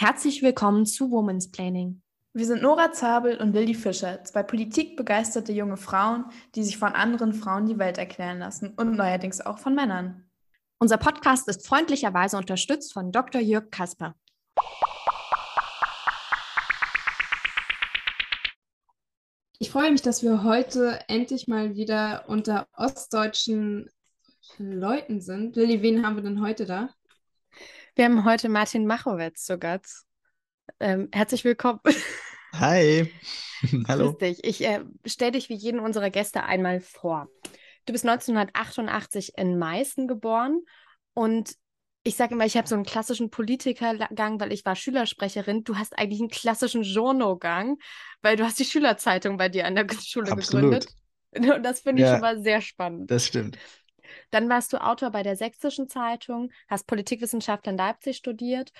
[0.00, 2.02] Herzlich willkommen zu Women's Planning.
[2.32, 7.32] Wir sind Nora Zabel und Lilly Fischer, zwei politikbegeisterte junge Frauen, die sich von anderen
[7.32, 10.30] Frauen die Welt erklären lassen und neuerdings auch von Männern.
[10.78, 13.40] Unser Podcast ist freundlicherweise unterstützt von Dr.
[13.40, 14.14] Jörg Kasper.
[19.58, 23.90] Ich freue mich, dass wir heute endlich mal wieder unter ostdeutschen
[24.58, 25.56] Leuten sind.
[25.56, 26.90] Lilly, wen haben wir denn heute da?
[27.98, 30.06] Wir haben heute Martin Machowetz zu Gast.
[30.78, 31.80] Ähm, herzlich willkommen.
[32.52, 33.12] Hi.
[33.88, 34.12] Hallo.
[34.12, 34.44] Grüß dich.
[34.44, 37.26] Ich äh, stelle dich wie jeden unserer Gäste einmal vor.
[37.86, 40.60] Du bist 1988 in Meißen geboren
[41.12, 41.56] und
[42.04, 45.64] ich sage immer, ich habe so einen klassischen Politikergang, weil ich war Schülersprecherin.
[45.64, 47.78] Du hast eigentlich einen klassischen Journo-Gang,
[48.22, 50.86] weil du hast die Schülerzeitung bei dir an der Schule Absolut.
[50.86, 50.86] gegründet.
[51.56, 52.12] Und das finde ich Ja.
[52.14, 53.10] schon mal sehr spannend.
[53.10, 53.58] Das stimmt.
[54.30, 58.72] Dann warst du Autor bei der Sächsischen Zeitung, hast Politikwissenschaft in Leipzig studiert,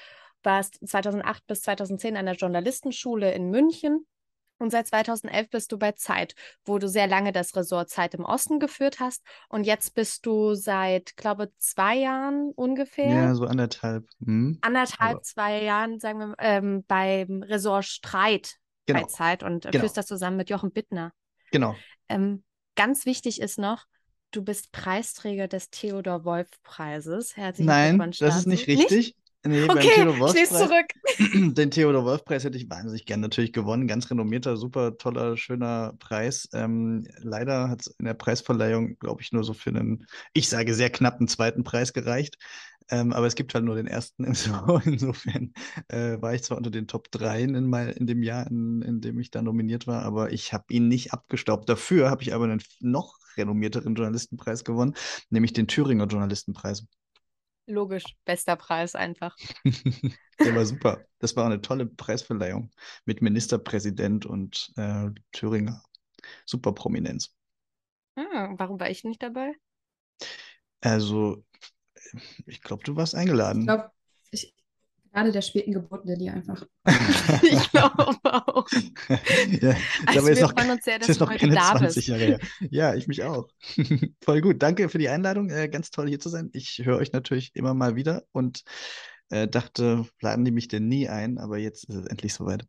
[0.43, 4.07] warst 2008 bis 2010 an der Journalistenschule in München
[4.61, 8.25] und seit 2011 bist du bei Zeit, wo du sehr lange das Ressort Zeit im
[8.25, 14.05] Osten geführt hast und jetzt bist du seit, glaube zwei Jahren ungefähr, Ja, so anderthalb.
[14.25, 14.59] Hm?
[14.63, 19.07] anderthalb, aber- zwei Jahren, sagen wir, ähm, beim Ressort Streit bei Genau.
[19.07, 19.83] Zeit und äh, Genau.
[19.83, 21.13] führst das zusammen mit Jochen Bittner.
[21.53, 21.77] Genau.
[22.09, 22.43] Ähm,
[22.75, 23.85] ganz wichtig ist noch,
[24.31, 27.37] du bist Preisträger des Theodor Wolf Preises.
[27.37, 29.17] Herzlichen Nein, Glückwunsch das ist nicht richtig.
[29.47, 30.87] Nee, beim Okay, schließ zurück.
[31.55, 33.87] den Theodor Wolf Preis hätte ich wahnsinnig gern natürlich gewonnen.
[33.87, 36.49] Ganz renommierter, super toller, schöner Preis.
[36.53, 40.75] Ähm, leider hat es in der Preisverleihung, glaube ich, nur so für einen, ich sage
[40.75, 42.37] sehr knappen zweiten Preis gereicht.
[42.91, 44.35] Ähm, aber es gibt halt nur den ersten.
[44.35, 45.53] So, insofern
[45.89, 49.01] äh, war ich zwar unter den Top 3 in, mein, in dem Jahr, in, in
[49.01, 51.69] dem ich da nominiert war, aber ich habe ihn nicht abgestaubt.
[51.69, 54.95] Dafür habe ich aber einen noch renommierteren Journalistenpreis gewonnen,
[55.31, 56.87] nämlich den Thüringer Journalistenpreis.
[57.67, 59.37] Logisch, bester Preis einfach.
[60.45, 61.05] Der war super.
[61.19, 62.71] Das war eine tolle Preisverleihung
[63.05, 65.83] mit Ministerpräsident und äh, Thüringer.
[66.47, 67.35] Super Prominenz.
[68.17, 69.55] Ah, warum war ich nicht dabei?
[70.81, 71.45] Also,
[72.47, 73.65] ich glaube, du warst Ich eingeladen.
[73.65, 73.91] glaube,
[74.31, 74.55] ich,
[75.13, 76.65] gerade der späten Geburt Lilly einfach.
[77.43, 78.67] Ich glaube auch.
[79.61, 79.77] ja,
[80.07, 82.09] Also aber wir noch, freuen uns sehr, dass du noch heute da 20 bist.
[82.09, 82.41] Jahre her.
[82.71, 83.49] Ja, ich mich auch.
[84.25, 84.63] Voll gut.
[84.63, 85.51] Danke für die Einladung.
[85.51, 86.51] Äh, ganz toll hier zu sein.
[86.53, 88.63] Ich höre euch natürlich immer mal wieder und
[89.31, 92.67] äh, dachte, laden die mich denn nie ein, aber jetzt ist es endlich soweit.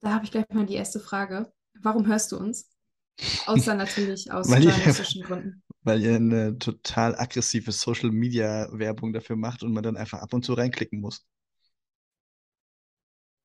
[0.00, 1.52] Da habe ich gleich mal die erste Frage.
[1.80, 2.70] Warum hörst du uns?
[3.46, 5.62] Außer natürlich aus journalistischen Gründen.
[5.82, 10.32] Weil ihr eine total aggressive Social Media Werbung dafür macht und man dann einfach ab
[10.34, 11.26] und zu reinklicken muss.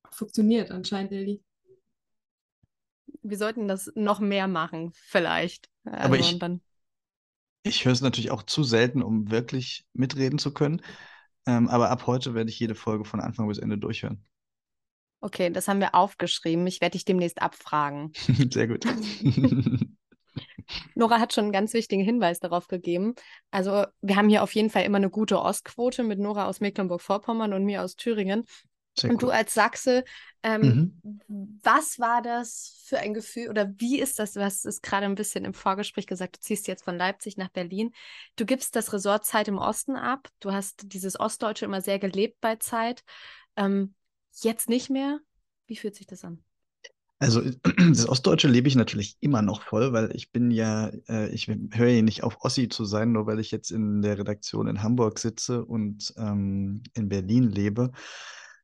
[0.10, 1.44] Funktioniert anscheinend, Lilly.
[3.24, 5.70] Wir sollten das noch mehr machen, vielleicht.
[5.84, 6.40] Also, Aber ich-
[7.64, 10.82] Ich höre es natürlich auch zu selten, um wirklich mitreden zu können.
[11.48, 14.24] Ähm, aber ab heute werde ich jede Folge von Anfang bis Ende durchhören.
[15.22, 16.66] okay, das haben wir aufgeschrieben.
[16.68, 18.14] Ich werde dich demnächst abfragen.
[18.52, 18.86] Sehr gut.
[20.96, 23.16] Nora hat schon einen ganz wichtigen Hinweis darauf gegeben.
[23.52, 27.54] Also, wir haben hier auf jeden Fall immer eine gute Ostquote mit Nora aus Mecklenburg-Vorpommern
[27.54, 28.46] und mir aus Thüringen.
[28.98, 29.34] Sehr Und du cool.
[29.34, 30.06] als Sachse,
[30.42, 31.20] ähm, Mhm.
[31.64, 34.32] was war das für ein Gefühl oder wie ist das?
[34.34, 37.50] Du hast es gerade ein bisschen im Vorgespräch gesagt, du ziehst jetzt von Leipzig nach
[37.50, 37.92] Berlin.
[38.38, 40.30] Du gibst das Ressort Zeit im Osten ab.
[40.40, 43.04] Du hast dieses Ostdeutsche immer sehr gelebt bei Zeit.
[43.58, 43.96] Ähm,
[44.42, 45.20] jetzt nicht mehr.
[45.68, 46.42] Wie fühlt sich das an?
[47.20, 47.42] Also
[47.90, 51.88] das Ostdeutsche lebe ich natürlich immer noch voll, weil ich bin ja, äh, ich höre
[51.88, 55.20] ja nicht auf, Ossi zu sein, nur weil ich jetzt in der Redaktion in Hamburg
[55.20, 57.92] sitze und ähm, in Berlin lebe,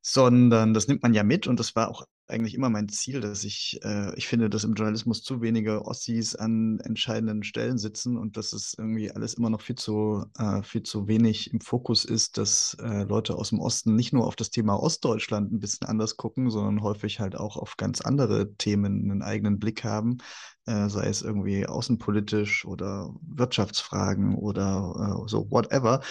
[0.02, 3.44] sondern das nimmt man ja mit und das war auch eigentlich immer mein Ziel, dass
[3.44, 8.38] ich, äh, ich finde, dass im Journalismus zu wenige Ossis an entscheidenden Stellen sitzen und
[8.38, 12.38] dass es irgendwie alles immer noch viel zu, äh, viel zu wenig im Fokus ist,
[12.38, 16.18] dass äh, Leute aus dem Osten nicht nur auf das Thema Ostdeutschland ein bisschen anders
[16.18, 20.18] gucken, sondern häufig halt auch auf ganz andere Themen einen eigenen Blick haben,
[20.66, 26.02] äh, sei es irgendwie außenpolitisch oder Wirtschaftsfragen oder äh, so, whatever.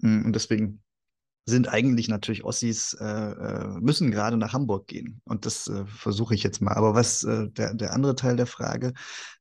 [0.00, 0.80] Mm, Und deswegen
[1.48, 5.20] sind eigentlich natürlich Ossis, äh, äh, müssen gerade nach Hamburg gehen.
[5.24, 6.74] Und das äh, versuche ich jetzt mal.
[6.74, 8.92] Aber was äh, der, der andere Teil der Frage,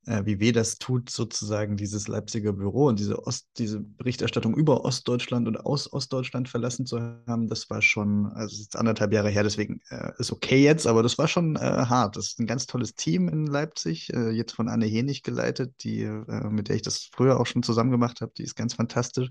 [0.05, 4.85] äh, wie weh das tut, sozusagen dieses Leipziger Büro und diese, Ost, diese Berichterstattung über
[4.85, 9.29] Ostdeutschland und aus Ostdeutschland verlassen zu haben, das war schon, also es ist anderthalb Jahre
[9.29, 12.15] her, deswegen äh, ist okay jetzt, aber das war schon hart.
[12.15, 16.05] Das ist ein ganz tolles Team in Leipzig, jetzt von Anne Henig geleitet, die,
[16.49, 18.31] mit der ich das früher auch schon zusammen gemacht habe.
[18.37, 19.29] Die ist ganz fantastisch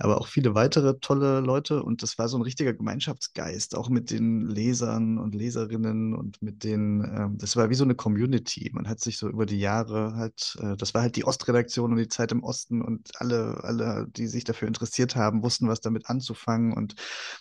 [0.00, 3.88] aber auch viele weitere tolle Leute und das das war so ein richtiger Gemeinschaftsgeist, auch
[3.88, 8.68] mit den Lesern und Leserinnen und mit den, ähm, das war wie so eine Community.
[8.72, 11.98] Man hat sich so über die Jahre halt, äh, das war halt die Ostredaktion und
[11.98, 16.10] die Zeit im Osten und alle, alle, die sich dafür interessiert haben, wussten, was damit
[16.10, 16.96] anzufangen und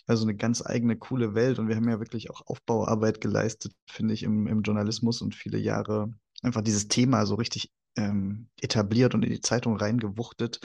[0.05, 1.57] war so eine ganz eigene, coole Welt.
[1.57, 5.57] Und wir haben ja wirklich auch Aufbauarbeit geleistet, finde ich, im, im Journalismus und viele
[5.57, 6.13] Jahre
[6.43, 10.59] einfach dieses Thema so richtig ähm, etabliert und in die Zeitung reingewuchtet.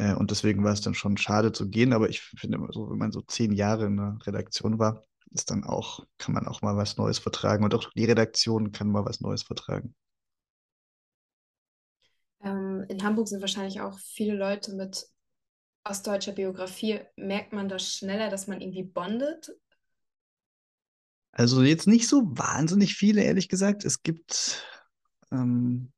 [0.00, 1.92] Äh, und deswegen war es dann schon schade zu gehen.
[1.92, 5.50] Aber ich finde immer so, wenn man so zehn Jahre in der Redaktion war, ist
[5.50, 7.64] dann auch, kann man auch mal was Neues vertragen.
[7.64, 9.94] Und auch die Redaktion kann mal was Neues vertragen.
[12.42, 15.06] Ähm, in Hamburg sind wahrscheinlich auch viele Leute mit
[15.84, 17.00] ostdeutscher Biografie.
[17.16, 19.50] Merkt man das schneller, dass man irgendwie bondet?
[21.32, 23.84] Also jetzt nicht so wahnsinnig viele, ehrlich gesagt.
[23.84, 24.64] Es gibt
[25.30, 25.92] ähm,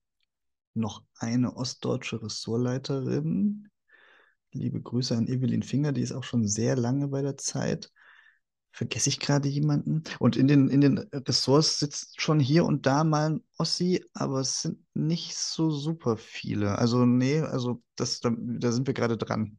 [0.74, 3.68] noch eine ostdeutsche Ressortleiterin.
[4.52, 7.90] Liebe Grüße an Evelyn Finger, die ist auch schon sehr lange bei der Zeit.
[8.74, 10.02] Vergesse ich gerade jemanden?
[10.18, 14.40] Und in den, in den Ressorts sitzt schon hier und da mal ein Ossi, aber
[14.40, 16.78] es sind nicht so super viele.
[16.78, 19.58] Also, nee, also das, da, da sind wir gerade dran.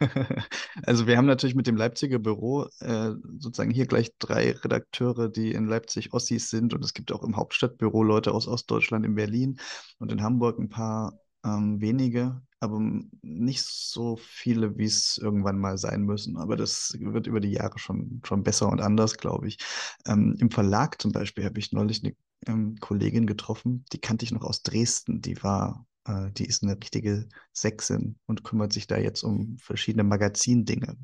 [0.84, 5.50] also wir haben natürlich mit dem Leipziger Büro äh, sozusagen hier gleich drei Redakteure, die
[5.52, 6.74] in Leipzig Ossis sind.
[6.74, 9.58] Und es gibt auch im Hauptstadtbüro Leute aus Ostdeutschland, in Berlin
[9.98, 12.80] und in Hamburg ein paar ähm, wenige, aber
[13.22, 16.36] nicht so viele, wie es irgendwann mal sein müssen.
[16.36, 19.58] Aber das wird über die Jahre schon, schon besser und anders, glaube ich.
[20.06, 22.16] Ähm, Im Verlag zum Beispiel habe ich neulich eine
[22.46, 25.20] ähm, Kollegin getroffen, die kannte ich noch aus Dresden.
[25.20, 30.04] Die war, äh, die ist eine richtige Sechsin und kümmert sich da jetzt um verschiedene
[30.04, 30.96] Magazindinge.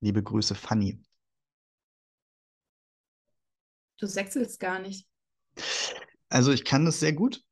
[0.00, 1.02] Liebe Grüße, Fanny.
[3.98, 5.08] Du sechselst gar nicht.
[6.28, 7.42] Also ich kann das sehr gut.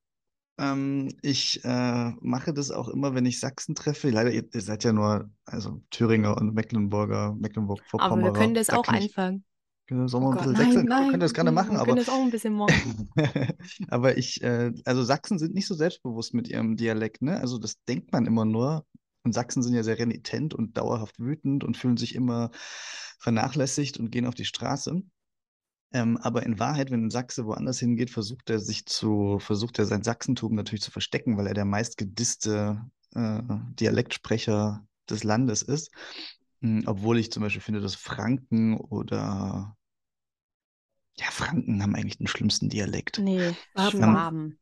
[0.59, 4.11] Ähm, ich äh, mache das auch immer, wenn ich Sachsen treffe.
[4.11, 8.25] Leider, ihr, ihr seid ja nur, also Thüringer und Mecklenburger, Mecklenburg-Vorpommern.
[8.25, 9.45] Aber wir können das da auch einfangen.
[9.89, 10.87] Sollen wir oh ein bisschen?
[10.87, 11.87] Nein, wir können das gerne machen, wir aber.
[11.87, 13.09] können das auch ein bisschen machen.
[13.89, 17.39] aber ich, äh, also Sachsen sind nicht so selbstbewusst mit ihrem Dialekt, ne?
[17.41, 18.85] Also das denkt man immer nur.
[19.23, 22.51] Und Sachsen sind ja sehr renitent und dauerhaft wütend und fühlen sich immer
[23.19, 25.03] vernachlässigt und gehen auf die Straße.
[25.93, 29.87] Ähm, aber in Wahrheit, wenn ein Sachse woanders hingeht, versucht er sich zu, versucht er
[29.87, 32.83] sein Sachsentum natürlich zu verstecken, weil er der meistgedisste
[33.15, 33.43] äh,
[33.79, 35.91] Dialektsprecher des Landes ist.
[36.61, 39.77] Mhm, obwohl ich zum Beispiel finde, dass Franken oder
[41.19, 43.19] ja, Franken haben eigentlich den schlimmsten Dialekt.
[43.19, 44.59] Nee, Schwaben.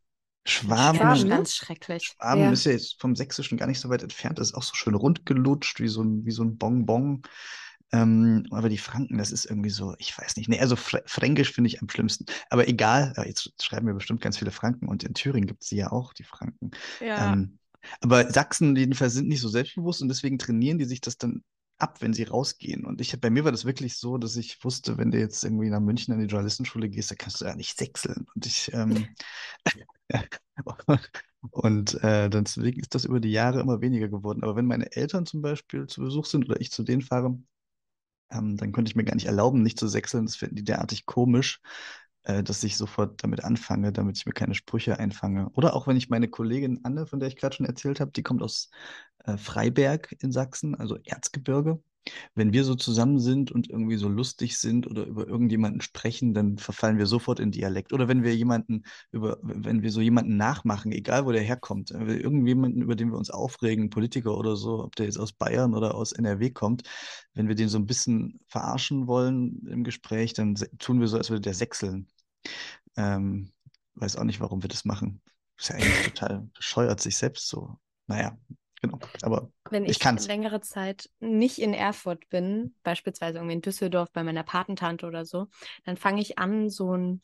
[0.47, 0.97] Schwaben.
[0.99, 2.05] Schwaben, ganz schrecklich.
[2.05, 2.53] Schwaben ja.
[2.53, 4.39] ist ja jetzt vom Sächsischen gar nicht so weit entfernt.
[4.39, 7.23] Das ist auch so schön rundgelutscht, wie so ein, wie so ein Bonbon.
[7.95, 10.49] Ähm, aber die Franken, das ist irgendwie so, ich weiß nicht.
[10.49, 12.27] Nee, also Fr Fränkisch finde ich am schlimmsten.
[12.51, 15.77] Aber egal, jetzt schreiben wir bestimmt ganz viele Franken und in Thüringen gibt es sie
[15.77, 16.73] ja auch, die Franken.
[17.01, 17.33] Ja.
[17.33, 17.59] Ähm,
[18.01, 21.45] aber Sachsen jedenfalls sind nicht so selbstbewusst und deswegen trainieren die sich das dann
[21.79, 22.85] ab, wenn sie rausgehen.
[22.85, 25.71] Und ich, bei mir war das wirklich so, dass ich wusste, wenn du jetzt irgendwie
[25.71, 28.27] nach München in die Journalistenschule gehst, da kannst du ja nicht sechseln.
[28.35, 29.07] Und ich, ähm,
[31.51, 34.43] und äh, deswegen ist das über die Jahre immer weniger geworden.
[34.43, 37.39] Aber wenn meine Eltern zum Beispiel zu Besuch sind oder ich zu denen fahre,
[38.35, 40.27] ähm, dann könnte ich mir gar nicht erlauben, nicht zu sechseln.
[40.27, 41.61] Das finden die derartig komisch,
[42.25, 45.51] äh, dass ich sofort damit anfange, damit ich mir keine Sprüche einfange.
[45.55, 48.23] Oder auch wenn ich meine Kollegin Anne, von der ich gerade schon erzählt habe, die
[48.23, 48.71] kommt aus
[49.25, 51.83] äh, Freiberg in Sachsen, also Erzgebirge.
[52.35, 56.59] Wenn wir so zusammen sind und irgendwie so lustig sind oder über irgendjemanden sprechen, dann
[56.59, 57.93] verfallen wir sofort in Dialekt.
[57.93, 62.83] Oder wenn wir jemanden über, wenn wir so jemanden nachmachen, egal wo der herkommt, irgendjemanden,
[62.83, 66.13] über den wir uns aufregen, Politiker oder so, ob der jetzt aus Bayern oder aus
[66.13, 66.83] NRW kommt,
[67.35, 71.31] wenn wir den so ein bisschen verarschen wollen im Gespräch, dann tun wir so, als
[71.31, 72.09] würde der sechseln.
[72.97, 73.51] Ähm,
[73.95, 75.23] weiß auch nicht, warum wir das machen.
[75.59, 77.79] Ist ja eigentlich total bescheuert, sich selbst so.
[78.07, 78.37] Naja,
[78.83, 78.99] Genau.
[79.23, 80.27] Aber wenn ich, ich kann's.
[80.27, 85.47] längere Zeit nicht in Erfurt bin, beispielsweise irgendwie in Düsseldorf bei meiner Patentante oder so,
[85.85, 87.21] dann fange ich an, so ein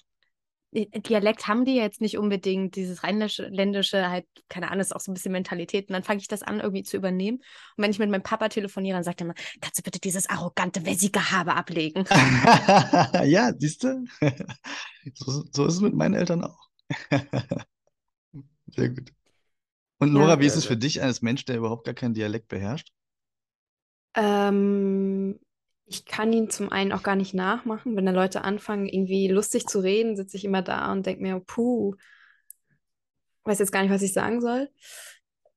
[0.73, 5.15] Dialekt haben die jetzt nicht unbedingt, dieses rheinländische, halt, keine Ahnung, ist auch so ein
[5.15, 5.89] bisschen Mentalität.
[5.89, 7.39] Und dann fange ich das an, irgendwie zu übernehmen.
[7.77, 10.31] Und wenn ich mit meinem Papa telefoniere, dann sagt er immer, kannst du bitte dieses
[10.31, 12.05] arrogante Wessi-Gehabe ablegen?
[13.25, 14.05] ja, siehst du?
[15.15, 16.69] so, so ist es mit meinen Eltern auch.
[18.69, 19.13] Sehr gut.
[20.01, 22.49] Und Nora, ja, wie ist es für dich als Mensch, der überhaupt gar keinen Dialekt
[22.49, 22.93] beherrscht?
[24.15, 25.39] Ähm,
[25.87, 27.97] ich kann ihn zum einen auch gar nicht nachmachen.
[27.97, 31.41] Wenn da Leute anfangen, irgendwie lustig zu reden, sitze ich immer da und denke mir,
[31.41, 31.95] puh,
[33.45, 34.71] weiß jetzt gar nicht, was ich sagen soll.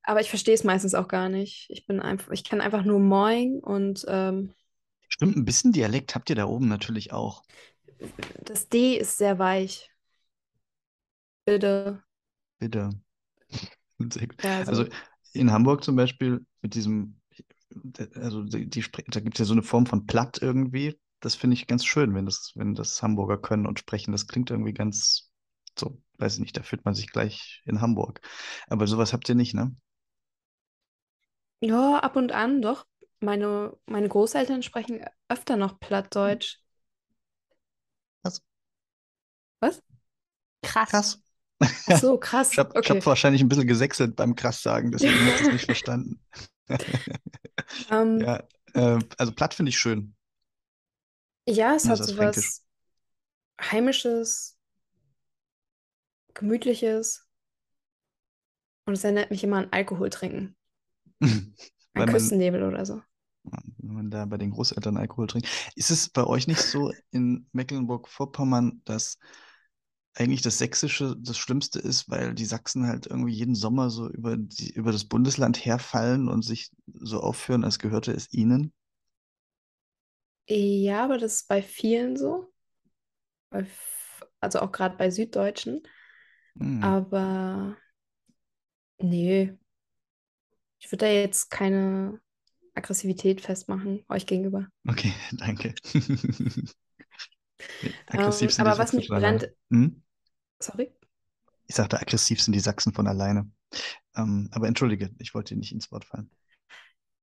[0.04, 1.68] Aber ich verstehe es meistens auch gar nicht.
[1.70, 4.54] Ich bin einfach, ich kann einfach nur Moin und ähm,
[5.08, 7.44] Stimmt, ein bisschen Dialekt habt ihr da oben natürlich auch.
[8.44, 9.90] das D ist sehr weich.
[11.46, 12.04] Bitte.
[12.60, 12.90] Bitte.
[14.42, 14.86] Ja, Also
[15.34, 17.20] in Hamburg zum Beispiel mit diesem,
[18.16, 21.00] also die, die, da gibt es ja so eine Form von Platt irgendwie.
[21.20, 24.12] Das finde ich ganz schön, wenn das, wenn das Hamburger können und sprechen.
[24.12, 25.32] Das klingt irgendwie ganz
[25.80, 28.22] so, weiß ich nicht, da fühlt man sich gleich in Hamburg.
[28.68, 29.76] Aber sowas habt ihr nicht, ne?
[31.62, 32.86] Ja, ab und an, doch.
[33.20, 36.60] Meine, meine Großeltern sprechen öfter noch Plattdeutsch.
[38.24, 38.42] Was?
[39.62, 39.82] Was?
[40.64, 41.02] Krass.
[41.02, 41.22] Krass.
[41.86, 42.52] Ach so, krass.
[42.52, 42.90] Ich habe Okay.
[42.90, 46.20] hab wahrscheinlich ein bisschen gesächselt beim Krass sagen, deswegen habe ich es nicht verstanden.
[47.90, 48.44] Ähm, Ja,
[48.74, 50.16] äh, also Platt finde ich schön.
[51.48, 52.64] ja, es hat das so was
[53.62, 54.58] Heimisches,
[56.36, 57.26] Gemütliches
[58.86, 60.56] und es erinnert mich immer an Alkohol trinken.
[61.96, 63.02] Man, Küstennebel oder so.
[63.78, 65.48] wenn man da bei den Großeltern Alkohol trinkt.
[65.76, 69.18] Ist es bei euch nicht so in Mecklenburg-Vorpommern, dass
[70.16, 74.38] eigentlich das Sächsische das Schlimmste ist, weil die Sachsen halt irgendwie jeden Sommer so über
[74.38, 78.74] die, über das Bundesland herfallen und sich so aufführen, als gehörte es ihnen?
[80.48, 82.54] Ja, aber das ist bei vielen so.
[84.40, 85.84] Also auch gerade bei Süddeutschen.
[86.60, 86.94] Hm.
[86.98, 87.78] Aber
[89.00, 89.54] nee,
[90.80, 92.20] ich würde da jetzt keine
[92.76, 94.68] Aggressivität festmachen euch gegenüber.
[94.90, 95.74] Okay, danke.
[97.82, 100.03] Ähm, aggressiv sind die aber was mich brennt, Hm?
[100.64, 100.92] Sorry.
[101.68, 103.50] Ich sagte, aggressiv sind die Sachsen von alleine.
[104.16, 106.30] Ähm, aber entschuldige, ich wollte dir nicht ins Wort fallen.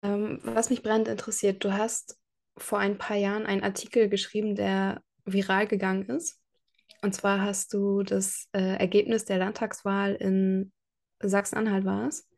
[0.02, 2.18] Ähm, was mich brennend interessiert, du hast
[2.56, 6.40] vor ein paar Jahren einen Artikel geschrieben, der viral gegangen ist.
[7.02, 10.72] Und zwar hast du das äh, Ergebnis der Landtagswahl in
[11.22, 12.28] Sachsen-Anhalt war es.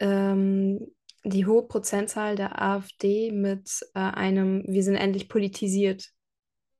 [0.00, 0.94] Ähm,
[1.24, 6.10] die hohe Prozentzahl der AfD mit äh, einem Wir sind endlich politisiert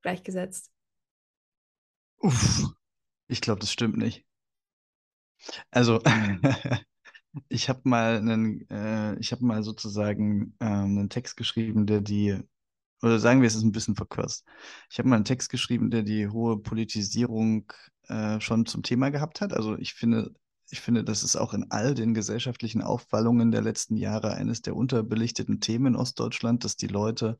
[0.02, 0.70] gleichgesetzt.
[2.18, 2.74] Uff,
[3.28, 4.24] ich glaube, das stimmt nicht.
[5.70, 6.00] Also,
[7.48, 12.38] ich habe mal einen, äh, ich habe mal sozusagen ähm, einen Text geschrieben, der die,
[13.02, 14.44] oder sagen wir, es ist ein bisschen verkürzt.
[14.90, 17.72] Ich habe mal einen Text geschrieben, der die hohe Politisierung
[18.08, 19.52] äh, schon zum Thema gehabt hat.
[19.52, 20.34] Also ich finde,
[20.70, 24.76] ich finde, das ist auch in all den gesellschaftlichen Aufwallungen der letzten Jahre eines der
[24.76, 27.38] unterbelichteten Themen in Ostdeutschland, dass die Leute,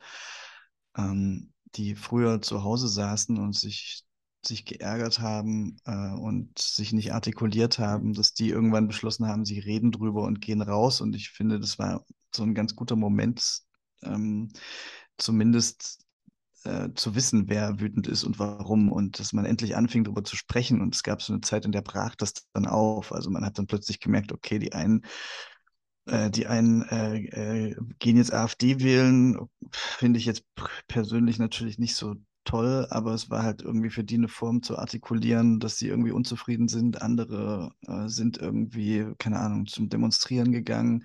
[0.96, 4.04] ähm, die früher zu Hause saßen und sich
[4.46, 9.58] sich geärgert haben äh, und sich nicht artikuliert haben, dass die irgendwann beschlossen haben, sie
[9.58, 11.00] reden drüber und gehen raus.
[11.00, 13.60] Und ich finde, das war so ein ganz guter Moment,
[14.02, 14.50] ähm,
[15.18, 16.00] zumindest
[16.64, 18.90] äh, zu wissen, wer wütend ist und warum.
[18.90, 20.80] Und dass man endlich anfing, darüber zu sprechen.
[20.80, 23.12] Und es gab so eine Zeit, in der brach das dann auf.
[23.12, 25.04] Also man hat dann plötzlich gemerkt, okay, die einen
[26.06, 29.38] äh, die einen äh, äh, gehen jetzt AfD wählen,
[29.70, 30.44] finde ich jetzt
[30.86, 34.78] persönlich natürlich nicht so toll, aber es war halt irgendwie für die eine Form zu
[34.78, 37.02] artikulieren, dass sie irgendwie unzufrieden sind.
[37.02, 41.04] Andere äh, sind irgendwie, keine Ahnung, zum Demonstrieren gegangen.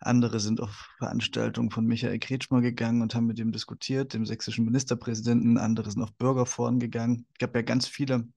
[0.00, 4.64] Andere sind auf Veranstaltungen von Michael Kretschmer gegangen und haben mit ihm diskutiert, dem sächsischen
[4.64, 5.58] Ministerpräsidenten.
[5.58, 7.26] Andere sind auf Bürgerforen gegangen.
[7.34, 8.28] Es gab ja ganz viele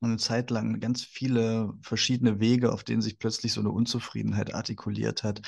[0.00, 5.22] eine Zeit lang ganz viele verschiedene Wege, auf denen sich plötzlich so eine Unzufriedenheit artikuliert
[5.22, 5.42] hat.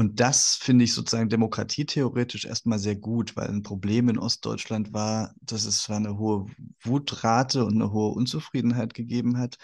[0.00, 5.34] Und das finde ich sozusagen demokratietheoretisch erstmal sehr gut, weil ein Problem in Ostdeutschland war,
[5.42, 6.46] dass es zwar eine hohe
[6.82, 9.58] Wutrate und eine hohe Unzufriedenheit gegeben hat,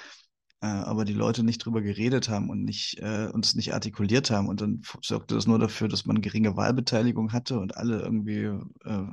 [0.61, 4.31] äh, aber die Leute nicht drüber geredet haben und nicht äh, und es nicht artikuliert
[4.31, 4.49] haben.
[4.49, 9.07] Und dann sorgte das nur dafür, dass man geringe Wahlbeteiligung hatte und alle irgendwie äh,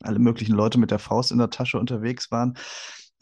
[0.00, 2.58] alle möglichen Leute mit der Faust in der Tasche unterwegs waren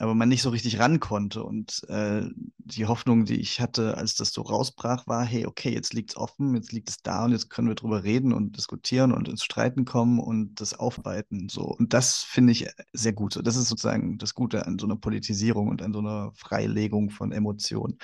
[0.02, 1.44] aber man nicht so richtig ran konnte.
[1.44, 2.22] Und äh,
[2.58, 6.16] die Hoffnung, die ich hatte, als das so rausbrach, war, hey, okay, jetzt liegt es
[6.16, 9.44] offen, jetzt liegt es da und jetzt können wir drüber reden und diskutieren und ins
[9.44, 11.48] Streiten kommen und das aufarbeiten.
[11.48, 11.62] So.
[11.62, 13.38] Und das finde ich sehr gut.
[13.44, 17.30] Das ist sozusagen das Gute an so einer Politisierung und an so einer Freilegung von
[17.30, 17.96] Emotionen.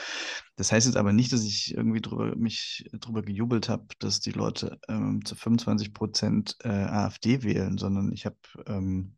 [0.54, 4.30] Das heißt jetzt aber nicht, dass ich irgendwie drüber, mich drüber gejubelt habe, dass die
[4.30, 8.36] Leute ähm, zu 25 Prozent äh, AfD wählen, sondern ich habe
[8.66, 9.17] ähm,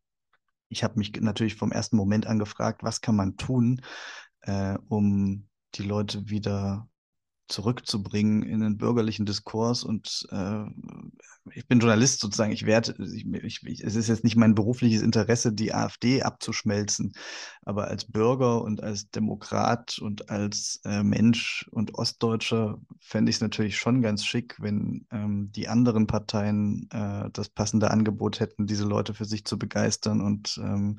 [0.71, 3.83] ich habe mich natürlich vom ersten Moment an gefragt, was kann man tun,
[4.43, 6.89] äh, um die Leute wieder
[7.51, 9.85] zurückzubringen in den bürgerlichen Diskurs.
[9.85, 10.65] Und äh,
[11.53, 12.53] ich bin Journalist sozusagen.
[12.53, 17.13] Ich werde, es ist jetzt nicht mein berufliches Interesse, die AfD abzuschmelzen.
[17.63, 23.43] Aber als Bürger und als Demokrat und als äh, Mensch und Ostdeutscher fände ich es
[23.43, 28.85] natürlich schon ganz schick, wenn ähm, die anderen Parteien äh, das passende Angebot hätten, diese
[28.85, 30.99] Leute für sich zu begeistern und ähm,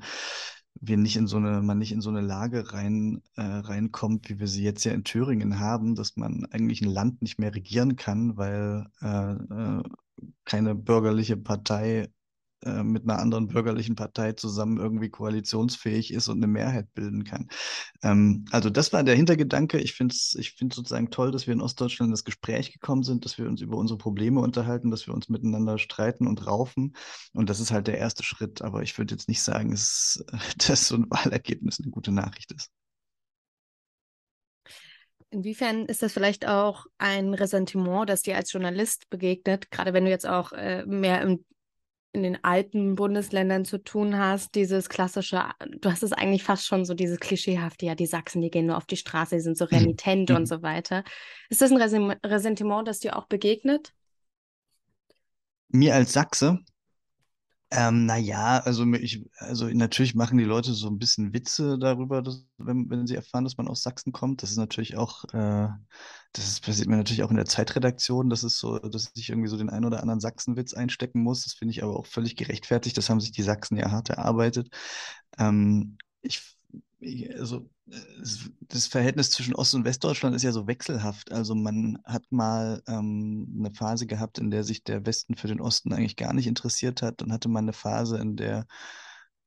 [0.80, 4.38] wir nicht in so eine, man nicht in so eine Lage rein, äh, reinkommt, wie
[4.40, 7.96] wir sie jetzt ja in Thüringen haben, dass man eigentlich ein Land nicht mehr regieren
[7.96, 9.82] kann, weil äh, äh,
[10.44, 12.08] keine bürgerliche Partei
[12.64, 17.48] äh, mit einer anderen bürgerlichen Partei zusammen irgendwie koalitionsfähig ist und eine Mehrheit bilden kann.
[18.02, 19.78] Ähm, also das war der Hintergedanke.
[19.78, 23.02] Ich finde es ich find sozusagen toll, dass wir in Ostdeutschland in das Gespräch gekommen
[23.02, 26.94] sind, dass wir uns über unsere Probleme unterhalten, dass wir uns miteinander streiten und raufen.
[27.32, 28.62] Und das ist halt der erste Schritt.
[28.62, 30.24] Aber ich würde jetzt nicht sagen, dass,
[30.68, 32.70] dass so ein Wahlergebnis eine gute Nachricht ist.
[35.32, 40.10] Inwiefern ist das vielleicht auch ein Ressentiment, das dir als Journalist begegnet, gerade wenn du
[40.10, 41.42] jetzt auch äh, mehr im,
[42.12, 45.44] in den alten Bundesländern zu tun hast, dieses klassische,
[45.80, 48.76] du hast es eigentlich fast schon so dieses klischeehafte, ja, die Sachsen, die gehen nur
[48.76, 49.76] auf die Straße, die sind so mhm.
[49.78, 50.36] renitent mhm.
[50.36, 51.04] und so weiter.
[51.48, 53.94] Ist das ein Ressentiment, das dir auch begegnet?
[55.68, 56.58] Mir als Sachse?
[57.74, 62.44] Ähm, naja, also ich, also natürlich machen die Leute so ein bisschen Witze darüber, dass,
[62.58, 64.42] wenn, wenn sie erfahren, dass man aus Sachsen kommt.
[64.42, 65.68] Das ist natürlich auch, äh,
[66.34, 69.48] das ist, passiert mir natürlich auch in der Zeitredaktion, dass es so, dass ich irgendwie
[69.48, 71.44] so den einen oder anderen Sachsenwitz einstecken muss.
[71.44, 72.96] Das finde ich aber auch völlig gerechtfertigt.
[72.98, 74.68] Das haben sich die Sachsen ja hart erarbeitet.
[75.38, 76.42] Ähm, ich
[77.38, 77.68] also
[78.68, 81.32] das Verhältnis zwischen Ost- und Westdeutschland ist ja so wechselhaft.
[81.32, 85.60] Also man hat mal ähm, eine Phase gehabt, in der sich der Westen für den
[85.60, 87.20] Osten eigentlich gar nicht interessiert hat.
[87.20, 88.66] Dann hatte man eine Phase, in der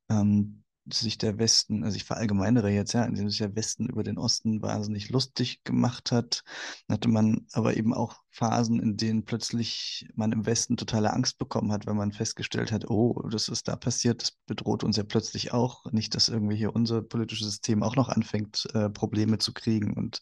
[0.10, 4.18] ähm, sich der Westen, also ich verallgemeinere jetzt, ja, indem sich der Westen über den
[4.18, 6.44] Osten wahnsinnig lustig gemacht hat,
[6.88, 11.72] hatte man aber eben auch Phasen, in denen plötzlich man im Westen totale Angst bekommen
[11.72, 15.54] hat, wenn man festgestellt hat, oh, das ist da passiert, das bedroht uns ja plötzlich
[15.54, 15.86] auch.
[15.92, 19.94] Nicht, dass irgendwie hier unser politisches System auch noch anfängt, äh, Probleme zu kriegen.
[19.94, 20.20] Und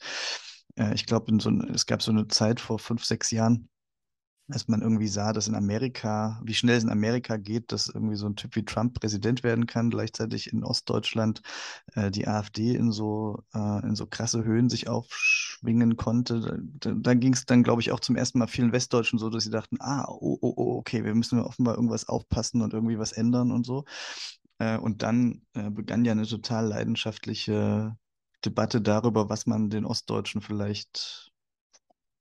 [0.75, 3.67] äh, ich glaube, so es gab so eine Zeit vor fünf, sechs Jahren,
[4.53, 8.15] als man irgendwie sah, dass in Amerika, wie schnell es in Amerika geht, dass irgendwie
[8.15, 11.41] so ein Typ wie Trump Präsident werden kann, gleichzeitig in Ostdeutschland
[11.95, 16.62] äh, die AfD in so, äh, in so krasse Höhen sich aufschwingen konnte.
[16.79, 19.43] Da, da ging es dann, glaube ich, auch zum ersten Mal vielen Westdeutschen so, dass
[19.43, 23.12] sie dachten, ah, oh, oh, oh, okay, wir müssen offenbar irgendwas aufpassen und irgendwie was
[23.12, 23.86] ändern und so.
[24.60, 27.98] Äh, und dann äh, begann ja eine total leidenschaftliche
[28.45, 31.33] Debatte darüber, was man den Ostdeutschen vielleicht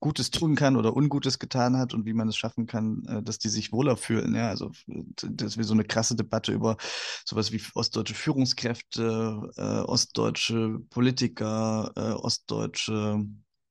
[0.02, 3.38] Gutes tun kann oder Ungutes getan hat und wie man es schaffen kann, äh, dass
[3.38, 4.34] die sich wohler fühlen.
[4.34, 6.76] Ja, also dass wir so eine krasse Debatte über
[7.24, 13.24] sowas wie ostdeutsche Führungskräfte, äh, ostdeutsche Politiker, äh, ostdeutsche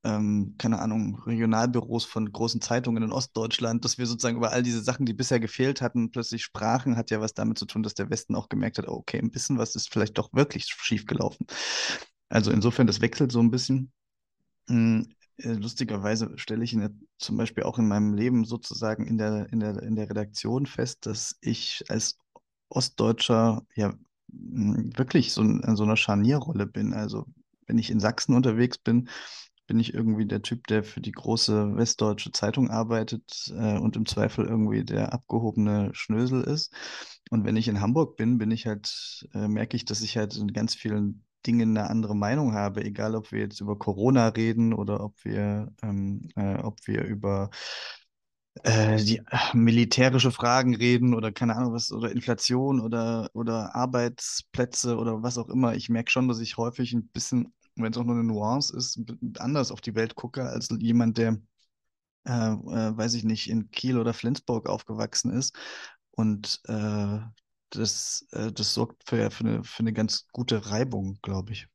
[0.04, 4.82] ähm, keine Ahnung, Regionalbüros von großen Zeitungen in Ostdeutschland, dass wir sozusagen über all diese
[4.82, 8.10] Sachen, die bisher gefehlt hatten, plötzlich sprachen, hat ja was damit zu tun, dass der
[8.10, 11.46] Westen auch gemerkt hat, okay, ein bisschen was ist vielleicht doch wirklich schief gelaufen.
[12.30, 13.92] Also insofern, das wechselt so ein bisschen.
[15.42, 19.52] Hm, äh, lustigerweise stelle ich ihn zum Beispiel auch in meinem Leben sozusagen in der,
[19.52, 22.18] in der, in der Redaktion fest, dass ich als
[22.70, 23.94] Ostdeutscher ja
[24.28, 26.94] wirklich so in so einer Scharnierrolle bin.
[26.94, 27.26] Also
[27.68, 29.10] wenn ich in Sachsen unterwegs bin,
[29.68, 34.06] bin ich irgendwie der Typ, der für die große westdeutsche Zeitung arbeitet äh, und im
[34.06, 36.74] Zweifel irgendwie der abgehobene Schnösel ist.
[37.30, 40.36] Und wenn ich in Hamburg bin, bin ich halt, äh, merke ich, dass ich halt
[40.36, 44.74] in ganz vielen Dingen eine andere Meinung habe, egal ob wir jetzt über Corona reden
[44.74, 47.50] oder ob wir, ähm, äh, ob wir über
[48.64, 49.24] äh, die äh,
[49.56, 55.50] militärische Fragen reden oder keine Ahnung was, oder Inflation oder, oder Arbeitsplätze oder was auch
[55.50, 55.76] immer.
[55.76, 59.00] Ich merke schon, dass ich häufig ein bisschen, wenn es auch nur eine Nuance ist,
[59.40, 61.38] anders auf die Welt gucke als jemand, der,
[62.26, 65.56] äh, äh, weiß ich nicht, in Kiel oder Flensburg aufgewachsen ist
[66.12, 67.20] und äh,
[67.72, 71.68] das, äh, das sorgt für, für, eine, für eine ganz gute Reibung, glaube ich.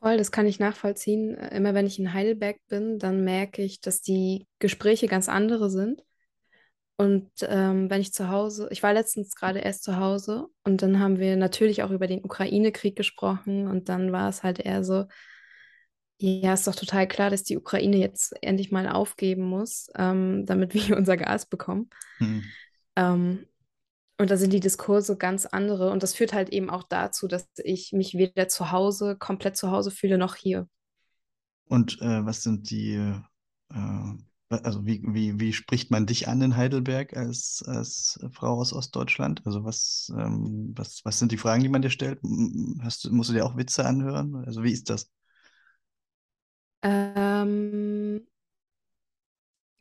[0.00, 1.34] Voll, das kann ich nachvollziehen.
[1.34, 6.02] Immer wenn ich in Heidelberg bin, dann merke ich, dass die Gespräche ganz andere sind.
[6.96, 11.00] Und ähm, wenn ich zu Hause, ich war letztens gerade erst zu Hause und dann
[11.00, 15.06] haben wir natürlich auch über den Ukraine-Krieg gesprochen und dann war es halt eher so,
[16.18, 20.74] ja, ist doch total klar, dass die Ukraine jetzt endlich mal aufgeben muss, ähm, damit
[20.74, 21.90] wir unser Gas bekommen.
[22.18, 22.44] Hm.
[22.94, 23.46] Ähm,
[24.22, 25.90] und da sind die Diskurse ganz andere.
[25.90, 29.72] Und das führt halt eben auch dazu, dass ich mich weder zu Hause, komplett zu
[29.72, 30.68] Hause fühle, noch hier.
[31.64, 34.12] Und äh, was sind die, äh,
[34.48, 39.42] also wie, wie, wie spricht man dich an in Heidelberg als, als Frau aus Ostdeutschland?
[39.44, 42.20] Also was, ähm, was, was sind die Fragen, die man dir stellt?
[42.80, 44.36] Hast, musst du dir auch Witze anhören?
[44.46, 45.10] Also wie ist das?
[46.82, 48.24] Ähm,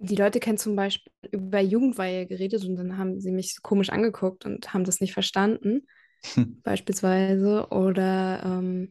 [0.02, 3.90] die Leute kennen zum Beispiel über Jugendweihe geredet und dann haben sie mich so komisch
[3.90, 5.88] angeguckt und haben das nicht verstanden,
[6.64, 7.68] beispielsweise.
[7.70, 8.90] Oder ähm,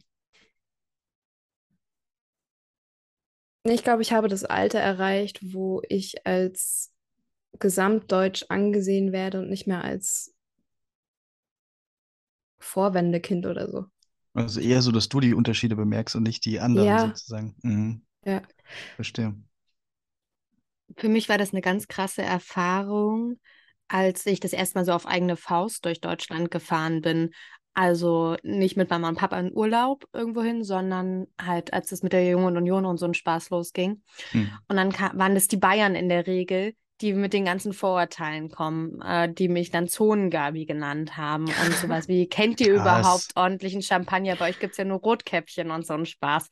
[3.65, 6.93] ich glaube, ich habe das Alter erreicht, wo ich als
[7.59, 10.33] gesamtdeutsch angesehen werde und nicht mehr als
[12.61, 13.87] Vorwendekind oder so.
[14.33, 17.07] Also eher so, dass du die Unterschiede bemerkst und nicht die anderen ja.
[17.09, 17.57] sozusagen.
[17.63, 18.03] Mhm.
[18.25, 18.43] Ja.
[18.95, 19.35] Verstehe
[20.97, 23.39] für mich war das eine ganz krasse Erfahrung,
[23.89, 27.31] als ich das erste Mal so auf eigene Faust durch Deutschland gefahren bin.
[27.75, 32.27] Also nicht mit Mama und Papa in Urlaub irgendwohin, sondern halt, als es mit der
[32.27, 34.03] Jungen Union und so ein Spaß losging.
[34.33, 34.51] Hm.
[34.69, 39.01] Und dann waren das die Bayern in der Regel, die mit den ganzen Vorurteilen kommen,
[39.01, 44.37] äh, die mich dann Zonengabi genannt haben und sowas wie, kennt ihr überhaupt ordentlichen Champagner?
[44.37, 46.49] Bei euch gibt es ja nur Rotkäppchen und so ein Spaß.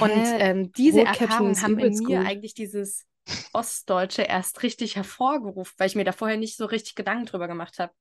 [0.00, 2.26] Und ähm, diese Erfahrungen haben in mir gut.
[2.26, 3.06] eigentlich dieses
[3.52, 7.78] Ostdeutsche erst richtig hervorgerufen, weil ich mir da vorher nicht so richtig Gedanken drüber gemacht
[7.78, 7.92] habe.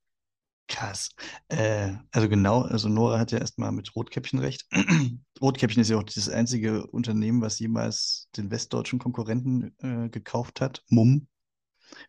[0.68, 1.10] Krass.
[1.48, 4.68] Äh, also genau, also Nora hat ja erstmal mit Rotkäppchen recht.
[5.42, 10.84] Rotkäppchen ist ja auch das einzige Unternehmen, was jemals den westdeutschen Konkurrenten äh, gekauft hat.
[10.90, 11.28] Mumm.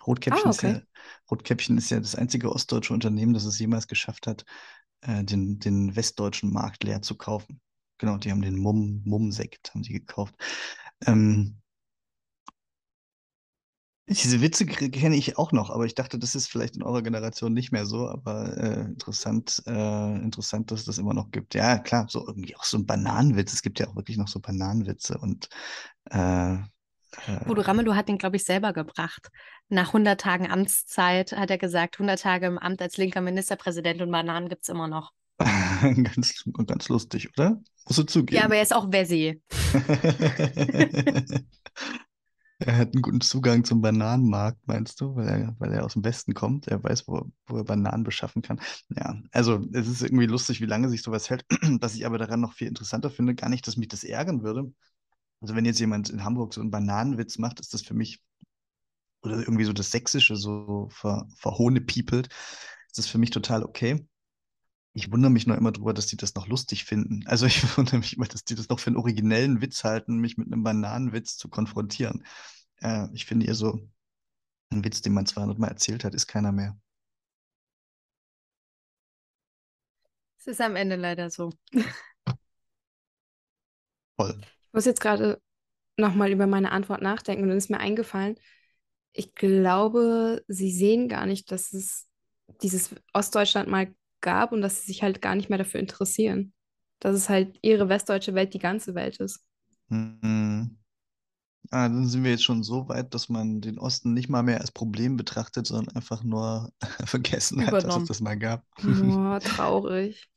[0.07, 0.71] Rotkäppchen, ah, okay.
[0.73, 0.83] ist ja,
[1.31, 4.45] Rotkäppchen ist ja das einzige ostdeutsche Unternehmen, das es jemals geschafft hat,
[5.01, 7.63] äh, den, den westdeutschen Markt leer zu kaufen.
[7.97, 10.35] Genau, die haben den Mumm, Mumm-Sekt haben die gekauft.
[11.07, 11.61] Ähm,
[14.11, 17.53] diese Witze kenne ich auch noch, aber ich dachte, das ist vielleicht in eurer Generation
[17.53, 21.55] nicht mehr so, aber äh, interessant, äh, interessant, dass es das immer noch gibt.
[21.55, 23.53] Ja, klar, so irgendwie auch so ein Bananenwitz.
[23.53, 25.49] Es gibt ja auch wirklich noch so Bananenwitze und
[26.11, 26.57] äh,
[27.47, 29.31] Bodo Ramelow hat den, glaube ich, selber gebracht.
[29.69, 34.11] Nach 100 Tagen Amtszeit hat er gesagt, 100 Tage im Amt als linker Ministerpräsident und
[34.13, 35.13] Bananen gibt es immer noch.
[35.39, 37.61] ganz, ganz lustig, oder?
[37.87, 38.37] Musst du zugeben.
[38.37, 39.43] Ja, aber er ist auch Wessi.
[42.63, 46.05] Er hat einen guten Zugang zum Bananenmarkt, meinst du, weil er, weil er aus dem
[46.05, 46.69] Westen kommt.
[46.69, 48.61] Er weiß, wo, wo er Bananen beschaffen kann.
[48.95, 51.45] Ja, also es ist irgendwie lustig, wie lange sich sowas hält.
[51.81, 54.73] Was ich aber daran noch viel interessanter finde, gar nicht, dass mich das ärgern würde.
[55.41, 58.23] Also wenn jetzt jemand in Hamburg so einen Bananenwitz macht, ist das für mich,
[59.23, 62.29] oder irgendwie so das Sächsische so ver, verhohnepiepelt,
[62.89, 64.07] ist das für mich total okay.
[64.93, 67.25] Ich wundere mich nur immer drüber, dass die das noch lustig finden.
[67.27, 70.37] Also ich wundere mich immer, dass die das noch für einen originellen Witz halten, mich
[70.37, 72.25] mit einem Bananenwitz zu konfrontieren.
[72.81, 73.81] Äh, ich finde eher so,
[74.71, 76.77] ein Witz, den man 200 Mal erzählt hat, ist keiner mehr.
[80.39, 81.53] Es ist am Ende leider so.
[84.17, 84.41] Voll.
[84.41, 85.41] Ich muss jetzt gerade
[85.97, 88.39] nochmal über meine Antwort nachdenken und dann ist mir eingefallen,
[89.13, 92.07] ich glaube, sie sehen gar nicht, dass es
[92.63, 96.53] dieses Ostdeutschland mal gab und dass sie sich halt gar nicht mehr dafür interessieren.
[97.01, 99.43] Dass es halt ihre westdeutsche Welt die ganze Welt ist.
[99.89, 100.77] Mhm.
[101.71, 104.61] Ah, dann sind wir jetzt schon so weit, dass man den Osten nicht mal mehr
[104.61, 106.73] als Problem betrachtet, sondern einfach nur
[107.05, 108.65] vergessen hat, dass es das mal gab.
[108.83, 110.29] Oh, traurig.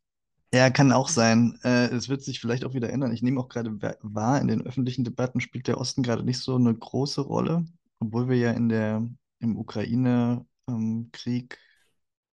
[0.54, 1.58] Ja, kann auch sein.
[1.64, 3.12] Äh, es wird sich vielleicht auch wieder ändern.
[3.12, 6.56] Ich nehme auch gerade wahr, in den öffentlichen Debatten spielt der Osten gerade nicht so
[6.56, 7.66] eine große Rolle,
[8.00, 9.08] obwohl wir ja in der,
[9.40, 11.58] im Ukraine-Krieg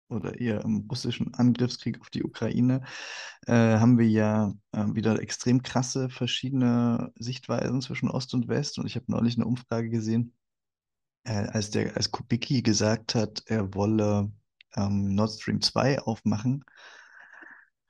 [0.09, 2.83] oder eher im russischen Angriffskrieg auf die Ukraine,
[3.47, 8.79] äh, haben wir ja äh, wieder extrem krasse verschiedene Sichtweisen zwischen Ost und West.
[8.79, 10.35] Und ich habe neulich eine Umfrage gesehen,
[11.25, 14.33] äh, als der, als Kubicki gesagt hat, er wolle
[14.77, 16.65] ähm, Nord Stream 2 aufmachen,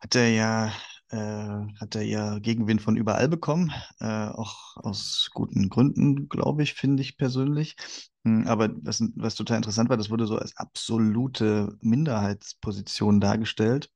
[0.00, 0.72] hat er ja
[1.10, 6.74] äh, hat er ja Gegenwind von überall bekommen, äh, auch aus guten Gründen, glaube ich,
[6.74, 7.76] finde ich persönlich.
[8.24, 13.90] Hm, aber was, was total interessant war, das wurde so als absolute Minderheitsposition dargestellt.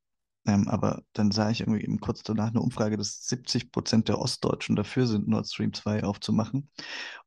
[0.44, 4.18] Ähm, aber dann sah ich irgendwie eben kurz danach eine Umfrage, dass 70 Prozent der
[4.18, 6.68] Ostdeutschen dafür sind, Nord Stream 2 aufzumachen.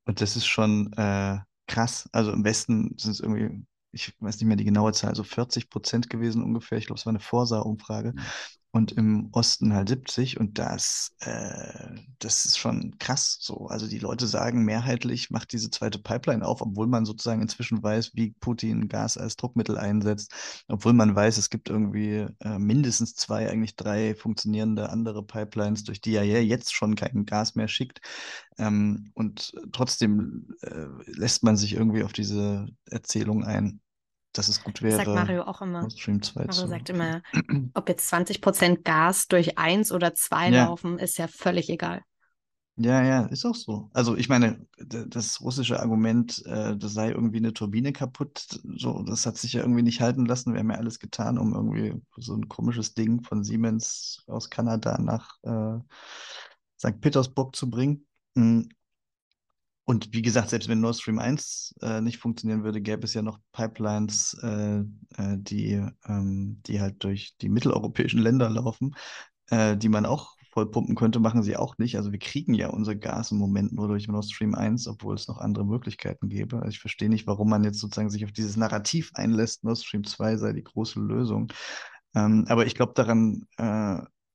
[0.05, 2.09] Und das ist schon äh, krass.
[2.11, 5.69] Also im Westen sind es irgendwie, ich weiß nicht mehr die genaue Zahl, so 40
[5.69, 6.77] Prozent gewesen ungefähr.
[6.77, 8.13] Ich glaube, es war eine Vorsaar-Umfrage.
[8.75, 13.67] Und im Osten halt 70 und das, äh, das ist schon krass so.
[13.67, 18.15] Also die Leute sagen mehrheitlich, macht diese zweite Pipeline auf, obwohl man sozusagen inzwischen weiß,
[18.15, 20.33] wie Putin Gas als Druckmittel einsetzt,
[20.67, 26.01] obwohl man weiß, es gibt irgendwie äh, mindestens zwei, eigentlich drei funktionierende andere Pipelines, durch
[26.01, 28.01] die er ja jetzt schon kein Gas mehr schickt.
[28.57, 33.79] Ähm, und trotzdem äh, lässt man sich irgendwie auf diese Erzählung ein
[34.37, 34.97] dass es gut wäre.
[34.97, 35.89] Das sagt Mario auch immer.
[35.89, 36.67] Stream 2 Mario zu.
[36.67, 37.21] sagt immer,
[37.73, 40.65] ob jetzt 20% Gas durch 1 oder 2 ja.
[40.65, 42.01] laufen, ist ja völlig egal.
[42.77, 43.89] Ja, ja, ist auch so.
[43.93, 49.25] Also ich meine, das russische Argument, äh, da sei irgendwie eine Turbine kaputt, so, das
[49.25, 50.51] hat sich ja irgendwie nicht halten lassen.
[50.51, 54.97] Wir haben ja alles getan, um irgendwie so ein komisches Ding von Siemens aus Kanada
[54.97, 55.79] nach äh,
[56.77, 56.99] St.
[56.99, 58.05] Petersburg zu bringen.
[59.85, 63.21] Und wie gesagt, selbst wenn Nord Stream 1 äh, nicht funktionieren würde, gäbe es ja
[63.21, 68.95] noch Pipelines, äh, äh, die, ähm, die halt durch die mitteleuropäischen Länder laufen,
[69.51, 71.97] äh, die man auch vollpumpen könnte, machen sie auch nicht.
[71.97, 75.27] Also wir kriegen ja unser Gas im Moment nur durch Nord Stream 1, obwohl es
[75.27, 76.57] noch andere Möglichkeiten gäbe.
[76.57, 80.03] Also ich verstehe nicht, warum man jetzt sozusagen sich auf dieses Narrativ einlässt, Nord Stream
[80.03, 81.51] 2 sei die große Lösung.
[82.15, 83.45] Ähm, aber ich glaube daran,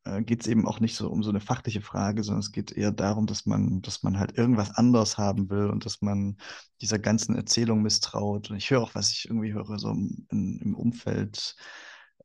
[0.04, 2.72] äh, geht es eben auch nicht so um so eine fachliche Frage, sondern es geht
[2.72, 6.36] eher darum, dass man, dass man halt irgendwas anderes haben will und dass man
[6.80, 8.50] dieser ganzen Erzählung misstraut.
[8.50, 11.56] Und ich höre auch, was ich irgendwie höre, so im, im Umfeld,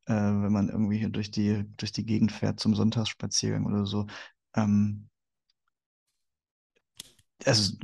[0.06, 4.08] äh, wenn man irgendwie hier durch die, durch die Gegend fährt zum Sonntagsspaziergang oder so.
[4.56, 5.10] Ähm,
[7.46, 7.76] also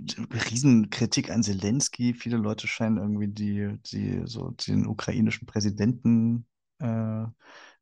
[0.50, 2.14] Riesenkritik an Zelensky.
[2.14, 6.46] Viele Leute scheinen irgendwie die, die so den ukrainischen Präsidenten
[6.82, 7.28] äh,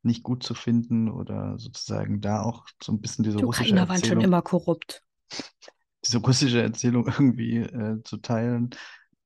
[0.04, 3.90] nicht gut zu finden oder sozusagen da auch so ein bisschen diese Die russische Ukrainer
[3.90, 5.04] waren schon Erzählung, immer korrupt.
[6.06, 8.70] diese russische Erzählung irgendwie äh, zu teilen.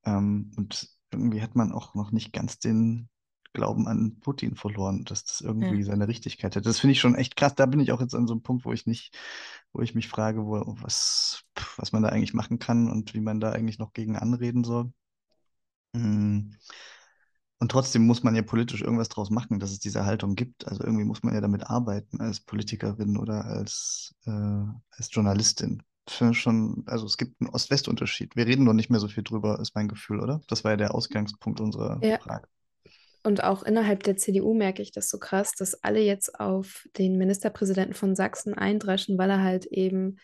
[0.05, 3.09] Ähm, und irgendwie hat man auch noch nicht ganz den
[3.53, 5.83] Glauben an Putin verloren, dass das irgendwie Ja.
[5.83, 6.65] seine Richtigkeit hat.
[6.65, 7.55] Das finde ich schon echt krass.
[7.55, 9.15] Da bin ich auch jetzt an so einem Punkt, wo ich nicht,
[9.73, 11.43] wo ich mich frage, wo, was,
[11.77, 14.91] was man da eigentlich machen kann und wie man da eigentlich noch gegen anreden soll.
[15.95, 16.51] Mm.
[17.63, 20.67] Und trotzdem muss man ja politisch irgendwas draus machen, dass es diese Haltung gibt.
[20.67, 25.81] Also irgendwie muss man ja damit arbeiten als Politikerin oder als, äh, als Journalistin.
[26.09, 28.35] Schon, also es gibt einen Ost-West-Unterschied.
[28.35, 30.41] Wir reden noch nicht mehr so viel drüber, ist mein Gefühl, oder?
[30.49, 32.19] Das war ja der Ausgangspunkt unserer Ja.
[32.19, 32.49] Frage.
[33.23, 37.17] Und auch innerhalb der CDU merke ich das so krass, dass alle jetzt auf den
[37.17, 40.17] Ministerpräsidenten von Sachsen eindreschen, weil er halt eben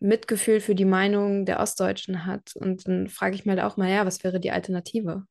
[0.00, 2.56] Mitgefühl für die Meinung der Ostdeutschen hat.
[2.56, 5.22] Und dann frage ich mich halt auch mal, ja, was wäre die Alternative?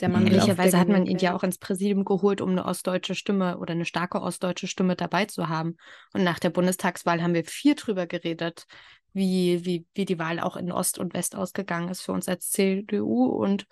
[0.00, 2.64] Der Mann auf Ehrlicherweise der hat man ihn ja auch ins Präsidium geholt, um eine
[2.64, 5.76] ostdeutsche Stimme oder eine starke ostdeutsche Stimme dabei zu haben.
[6.12, 8.66] Und nach der Bundestagswahl haben wir viel drüber geredet,
[9.12, 12.50] wie, wie, wie die Wahl auch in Ost und West ausgegangen ist für uns als
[12.50, 13.24] CDU.
[13.26, 13.66] Und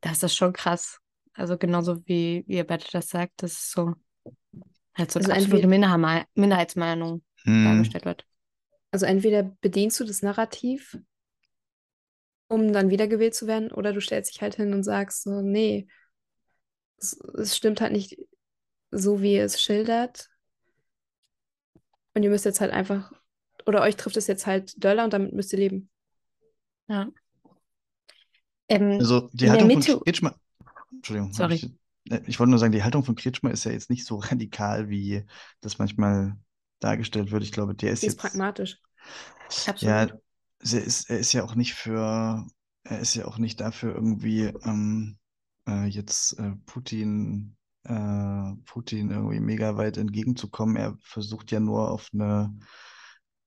[0.00, 1.00] das ist schon krass.
[1.34, 3.94] Also genauso wie, wie ihr beide das sagt, das ist so
[4.94, 7.64] halt so eine Also absolute entweder- Minderheitsme- Minderheitsmeinung Hm.
[7.64, 8.24] dargestellt wird.
[8.92, 10.96] Also entweder bedienst du das Narrativ,
[12.48, 15.86] um dann wiedergewählt zu werden, oder du stellst dich halt hin und sagst so, nee,
[16.98, 18.18] es, es stimmt halt nicht
[18.90, 20.28] so, wie ihr es schildert.
[22.14, 23.12] Und ihr müsst jetzt halt einfach,
[23.66, 25.90] oder euch trifft es jetzt halt Döller und damit müsst ihr leben.
[26.88, 27.08] Ja.
[28.68, 30.34] Ähm, Also die Haltung von Kretschmer,
[30.92, 31.54] Entschuldigung, Sorry.
[31.54, 31.64] ich,
[32.10, 34.88] äh, ich wollte nur sagen, die Haltung von Kretschmer ist ja jetzt nicht so radikal,
[34.90, 35.24] wie
[35.60, 36.36] das manchmal
[36.80, 37.42] dargestellt wird.
[37.42, 38.78] Ich glaube, der ist Sie ist jetzt, pragmatisch.
[39.66, 40.08] absolut.
[40.10, 40.18] ja,
[40.72, 42.46] er ist, er ist ja auch nicht für,
[42.84, 45.18] er ist ja auch nicht dafür irgendwie ähm,
[45.68, 50.76] äh, jetzt äh, Putin, äh, Putin irgendwie mega weit entgegenzukommen.
[50.76, 52.56] Er versucht ja nur auf eine,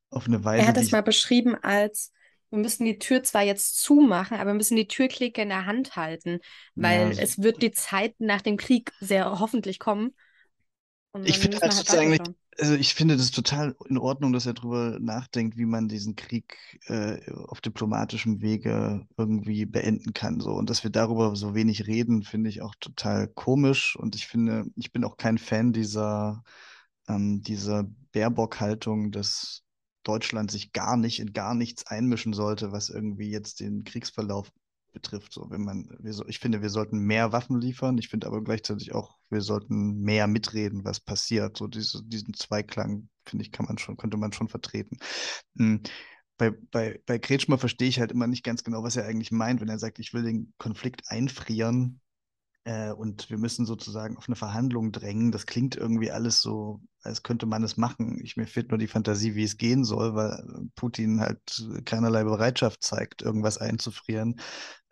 [0.09, 2.11] auf eine Weise, Er hat das mal beschrieben als,
[2.49, 5.95] wir müssen die Tür zwar jetzt zumachen, aber wir müssen die Türklinke in der Hand
[5.95, 6.39] halten,
[6.75, 7.21] weil Ja.
[7.21, 10.15] es wird die Zeit nach dem Krieg sehr hoffentlich kommen.
[11.11, 12.31] Und Ich finde halt sozusagen nicht.
[12.59, 16.57] Also ich finde das total in Ordnung, dass er darüber nachdenkt, wie man diesen Krieg
[16.87, 20.39] äh, auf diplomatischem Wege irgendwie beenden kann.
[20.39, 20.51] So.
[20.51, 23.95] Und dass wir darüber so wenig reden, finde ich auch total komisch.
[23.95, 26.43] Und ich finde, ich bin auch kein Fan dieser,
[27.07, 29.63] ähm, dieser Baerbock-Haltung, dass
[30.03, 34.51] Deutschland sich gar nicht in gar nichts einmischen sollte, was irgendwie jetzt den Kriegsverlauf
[34.97, 35.31] betrifft.
[35.33, 37.97] So, wenn man, wir ich finde, wir sollten mehr Waffen liefern.
[37.99, 41.57] Ich finde aber gleichzeitig auch, wir sollten mehr mitreden, was passiert.
[41.57, 44.97] So diese, diesen Zweiklang, finde ich, kann man schon, könnte man schon vertreten.
[45.57, 45.81] Hm.
[46.39, 49.61] Bei, bei, bei Kretschmer verstehe ich halt immer nicht ganz genau, was er eigentlich meint,
[49.61, 51.99] wenn er sagt, ich will den Konflikt einfrieren
[52.63, 55.31] äh, und wir müssen sozusagen auf eine Verhandlung drängen.
[55.31, 58.19] Das klingt irgendwie alles so, als könnte man es machen.
[58.23, 61.39] Ich, mir fehlt nur die Fantasie, wie es gehen soll, weil Putin halt
[61.85, 64.39] keinerlei Bereitschaft zeigt, irgendwas einzufrieren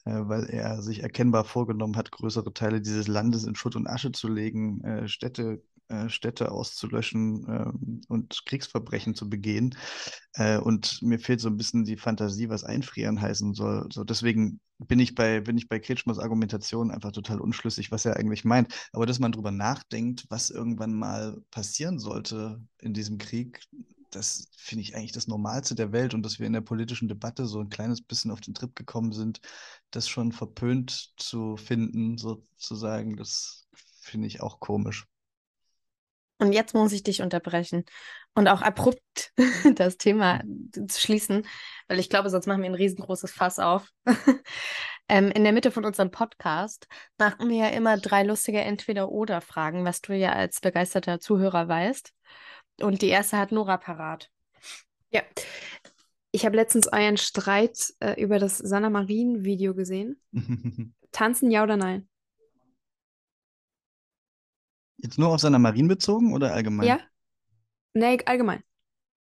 [0.05, 4.27] weil er sich erkennbar vorgenommen hat, größere Teile dieses Landes in Schutt und Asche zu
[4.27, 9.75] legen, äh, Städte, äh, Städte auszulöschen ähm, und Kriegsverbrechen zu begehen.
[10.33, 13.87] Äh, und mir fehlt so ein bisschen die Fantasie, was einfrieren heißen soll.
[13.91, 18.17] So, deswegen bin ich bei, bin ich bei Kretschmers Argumentation einfach total unschlüssig, was er
[18.17, 18.73] eigentlich meint.
[18.93, 23.61] Aber dass man drüber nachdenkt, was irgendwann mal passieren sollte in diesem Krieg,
[24.15, 27.45] das finde ich eigentlich das Normalste der Welt und dass wir in der politischen Debatte
[27.45, 29.41] so ein kleines bisschen auf den Trip gekommen sind,
[29.91, 33.67] das schon verpönt zu finden, sozusagen, das
[34.01, 35.05] finde ich auch komisch.
[36.37, 37.85] Und jetzt muss ich dich unterbrechen
[38.33, 39.31] und auch abrupt
[39.75, 40.41] das Thema
[40.91, 41.47] schließen,
[41.87, 43.89] weil ich glaube, sonst machen wir ein riesengroßes Fass auf.
[45.07, 50.01] ähm, in der Mitte von unserem Podcast machen wir ja immer drei lustige Entweder-Oder-Fragen, was
[50.01, 52.11] du ja als begeisterter Zuhörer weißt.
[52.81, 54.31] Und die erste hat Nora parat.
[55.11, 55.21] Ja.
[56.31, 60.19] Ich habe letztens euren Streit äh, über das Sanna Marin-Video gesehen.
[61.11, 62.09] Tanzen, ja oder nein?
[64.97, 66.87] Jetzt nur auf seiner Marien bezogen oder allgemein?
[66.87, 66.99] Ja?
[67.93, 68.63] Nee, allgemein.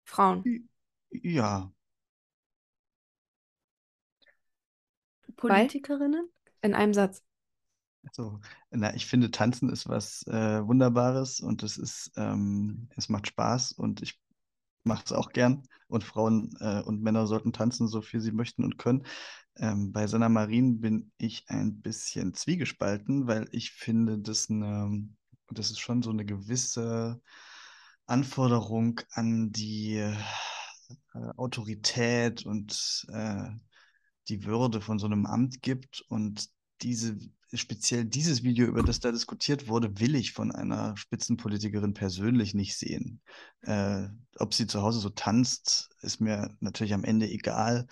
[0.03, 0.69] Frauen.
[1.11, 1.71] Ja.
[5.37, 6.29] Politikerinnen?
[6.61, 7.23] In einem Satz.
[8.03, 8.39] Also,
[8.71, 13.73] na, ich finde, Tanzen ist was äh, Wunderbares und es ist, ähm, es macht Spaß
[13.73, 14.19] und ich
[14.83, 15.63] mache es auch gern.
[15.87, 19.05] Und Frauen äh, und Männer sollten tanzen, so viel sie möchten und können.
[19.57, 25.09] Ähm, bei Sanna Marin bin ich ein bisschen zwiegespalten, weil ich finde, dass eine,
[25.49, 27.21] das ist schon so eine gewisse
[28.05, 30.15] Anforderung an die äh,
[31.37, 33.49] Autorität und äh,
[34.27, 36.01] die Würde von so einem Amt gibt.
[36.07, 36.49] Und
[36.81, 37.17] diese,
[37.53, 42.77] speziell dieses Video, über das da diskutiert wurde, will ich von einer Spitzenpolitikerin persönlich nicht
[42.77, 43.21] sehen.
[43.61, 47.87] Äh, ob sie zu Hause so tanzt, ist mir natürlich am Ende egal.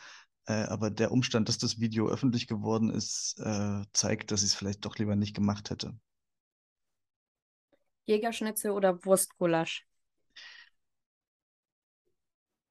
[0.45, 4.55] Äh, aber der Umstand, dass das Video öffentlich geworden ist, äh, zeigt, dass ich es
[4.55, 5.97] vielleicht doch lieber nicht gemacht hätte.
[8.05, 9.85] Jägerschnitzel oder Wurstgulasch?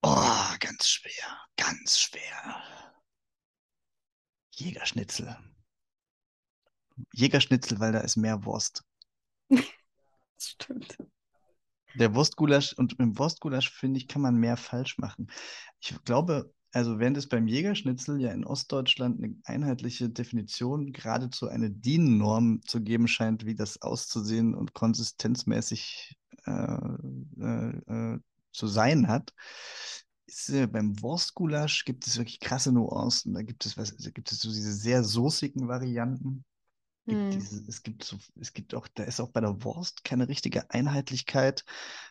[0.02, 2.62] Oh, ganz schwer, ganz schwer.
[4.52, 5.36] Jägerschnitzel.
[7.12, 8.84] Jägerschnitzel, weil da ist mehr Wurst.
[10.38, 10.98] Das stimmt.
[11.94, 15.28] Der Wurstgulasch und im Wurstgulasch, finde ich, kann man mehr falsch machen.
[15.80, 21.70] Ich glaube, also während es beim Jägerschnitzel ja in Ostdeutschland eine einheitliche Definition, geradezu eine
[21.70, 26.78] DIN-Norm zu geben scheint, wie das auszusehen und konsistenzmäßig äh,
[27.40, 28.18] äh, äh,
[28.52, 29.32] zu sein hat,
[30.26, 33.32] ist, äh, beim Wurstgulasch gibt es wirklich krasse Nuancen.
[33.32, 36.44] Da gibt es was, da gibt es so diese sehr soßigen Varianten.
[37.06, 37.30] Gibt Hm.
[37.30, 40.70] diese, es gibt so, es gibt auch, da ist auch bei der Wurst keine richtige
[40.70, 41.64] Einheitlichkeit.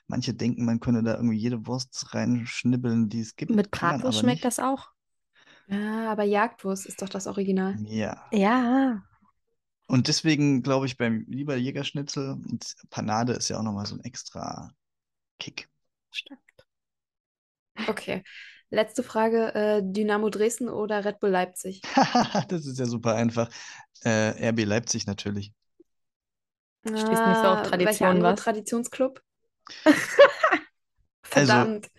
[0.07, 3.51] Manche denken, man könne da irgendwie jede Wurst reinschnibbeln, die es gibt.
[3.51, 4.45] Mit Bratwurst schmeckt nicht.
[4.45, 4.89] das auch.
[5.67, 7.75] Ja, aber Jagdwurst ist doch das Original.
[7.87, 8.23] Ja.
[8.31, 9.03] Ja.
[9.87, 14.01] Und deswegen glaube ich beim lieber Jägerschnitzel und Panade ist ja auch nochmal so ein
[14.01, 14.71] extra
[15.39, 15.69] Kick.
[16.11, 16.39] Stimmt.
[17.89, 18.23] Okay.
[18.69, 21.83] Letzte Frage: äh, Dynamo Dresden oder Red Bull Leipzig?
[22.49, 23.49] Das ist ja super einfach.
[24.03, 25.53] Äh, RB Leipzig natürlich.
[26.95, 28.35] Stehst nicht so auf Ah, welcher Tradition, andere was?
[28.35, 29.21] Traditionsclub?
[31.33, 31.87] Also, Verdammt.
[31.87, 31.94] Äh,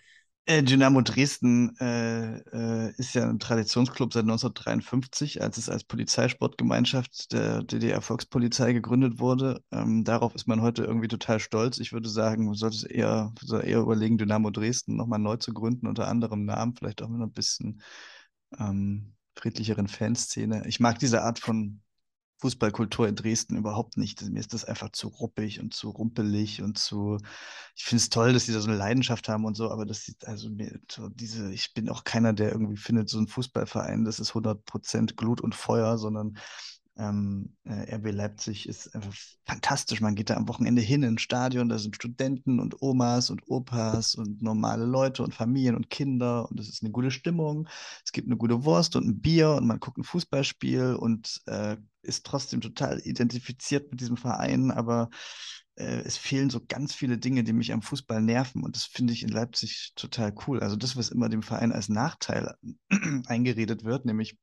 [0.49, 7.63] Dynamo Dresden äh, äh, ist ja ein Traditionsclub seit 1953, als es als Polizeisportgemeinschaft der
[7.63, 9.61] DDR-Volkspolizei gegründet wurde.
[9.71, 11.79] Ähm, darauf ist man heute irgendwie total stolz.
[11.79, 15.85] Ich würde sagen, man sollte es eher, eher überlegen, Dynamo Dresden nochmal neu zu gründen
[15.85, 17.81] unter anderem Namen, vielleicht auch mit einer bisschen
[18.57, 20.65] ähm, friedlicheren Fanszene.
[20.65, 21.81] Ich mag diese Art von
[22.39, 24.21] Fußballkultur in Dresden überhaupt nicht.
[24.21, 27.17] Mir ist das einfach zu ruppig und zu rumpelig und zu.
[27.75, 30.03] Ich finde es toll, dass die da so eine Leidenschaft haben und so, aber das
[30.03, 31.51] sieht also mir so diese.
[31.51, 35.55] Ich bin auch keiner, der irgendwie findet, so ein Fußballverein, das ist 100% Glut und
[35.55, 36.37] Feuer, sondern
[36.97, 39.13] ähm, äh, RB Leipzig ist einfach
[39.45, 40.01] fantastisch.
[40.01, 44.15] Man geht da am Wochenende hin ins Stadion, da sind Studenten und Omas und Opas
[44.15, 47.67] und normale Leute und Familien und Kinder und es ist eine gute Stimmung.
[48.03, 51.77] Es gibt eine gute Wurst und ein Bier und man guckt ein Fußballspiel und äh,
[52.01, 55.09] ist trotzdem total identifiziert mit diesem Verein, aber
[55.75, 59.13] äh, es fehlen so ganz viele Dinge, die mich am Fußball nerven und das finde
[59.13, 60.61] ich in Leipzig total cool.
[60.61, 62.55] Also das, was immer dem Verein als Nachteil
[63.27, 64.37] eingeredet wird, nämlich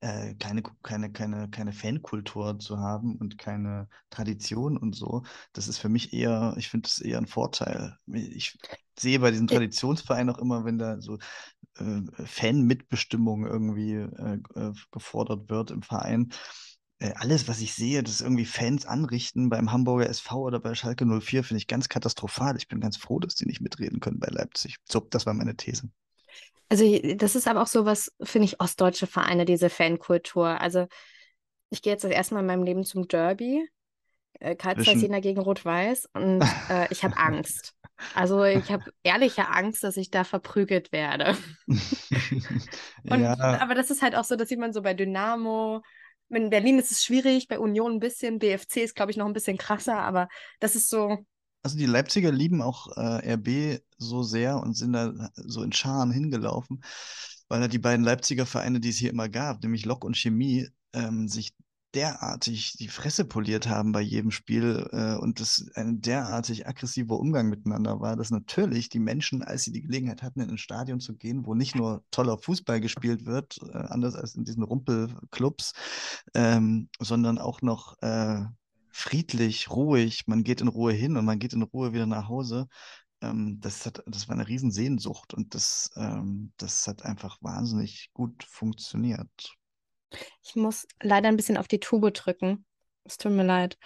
[0.00, 5.78] äh, keine, keine, keine, keine Fankultur zu haben und keine Tradition und so, das ist
[5.78, 7.96] für mich eher, ich finde das eher ein Vorteil.
[8.06, 8.58] Ich
[8.98, 11.18] sehe bei diesen Traditionsvereinen auch immer, wenn da so
[11.78, 16.32] äh, Fan-Mitbestimmung irgendwie äh, äh, gefordert wird im Verein,
[17.00, 21.06] äh, alles, was ich sehe, das irgendwie Fans anrichten beim Hamburger SV oder bei Schalke
[21.06, 22.56] 04, finde ich ganz katastrophal.
[22.56, 24.76] Ich bin ganz froh, dass die nicht mitreden können bei Leipzig.
[24.88, 25.90] So, das war meine These.
[26.68, 30.60] Also das ist aber auch so was, finde ich, ostdeutsche Vereine, diese Fankultur.
[30.60, 30.86] Also
[31.70, 33.68] ich gehe jetzt das erste Mal in meinem Leben zum Derby,
[34.40, 37.74] äh, Karlsruhe gegen Rot-Weiß und äh, ich habe Angst.
[38.14, 41.36] Also ich habe ehrliche Angst, dass ich da verprügelt werde.
[43.10, 45.82] Und, ja, Aber das ist halt auch so, das sieht man so bei Dynamo.
[46.28, 49.32] In Berlin ist es schwierig, bei Union ein bisschen, BFC ist, glaube ich, noch ein
[49.32, 50.28] bisschen krasser, aber
[50.60, 51.24] das ist so,
[51.62, 56.10] also die Leipziger lieben auch äh, RB so sehr und sind da so in Scharen
[56.10, 56.82] hingelaufen,
[57.48, 60.68] weil da die beiden Leipziger Vereine, die es hier immer gab, nämlich Lok und Chemie,
[60.92, 61.54] ähm, sich
[61.94, 67.48] derartig die Fresse poliert haben bei jedem Spiel äh, und das ein derartig aggressiver Umgang
[67.48, 71.14] miteinander war, dass natürlich die Menschen, als sie die Gelegenheit hatten, in ein Stadion zu
[71.14, 75.72] gehen, wo nicht nur toller Fußball gespielt wird, äh, anders als in diesen Rumpelclubs,
[76.34, 78.42] ähm, sondern auch noch äh,
[78.90, 82.66] friedlich, ruhig, man geht in Ruhe hin und man geht in Ruhe wieder nach Hause.
[83.20, 88.44] Ähm, das hat, das war eine Riesensehnsucht und das, ähm, das hat einfach wahnsinnig gut
[88.44, 89.56] funktioniert.
[90.42, 92.64] ich muss leider ein bisschen auf die Tube drücken.
[93.04, 93.78] Es tut mir leid.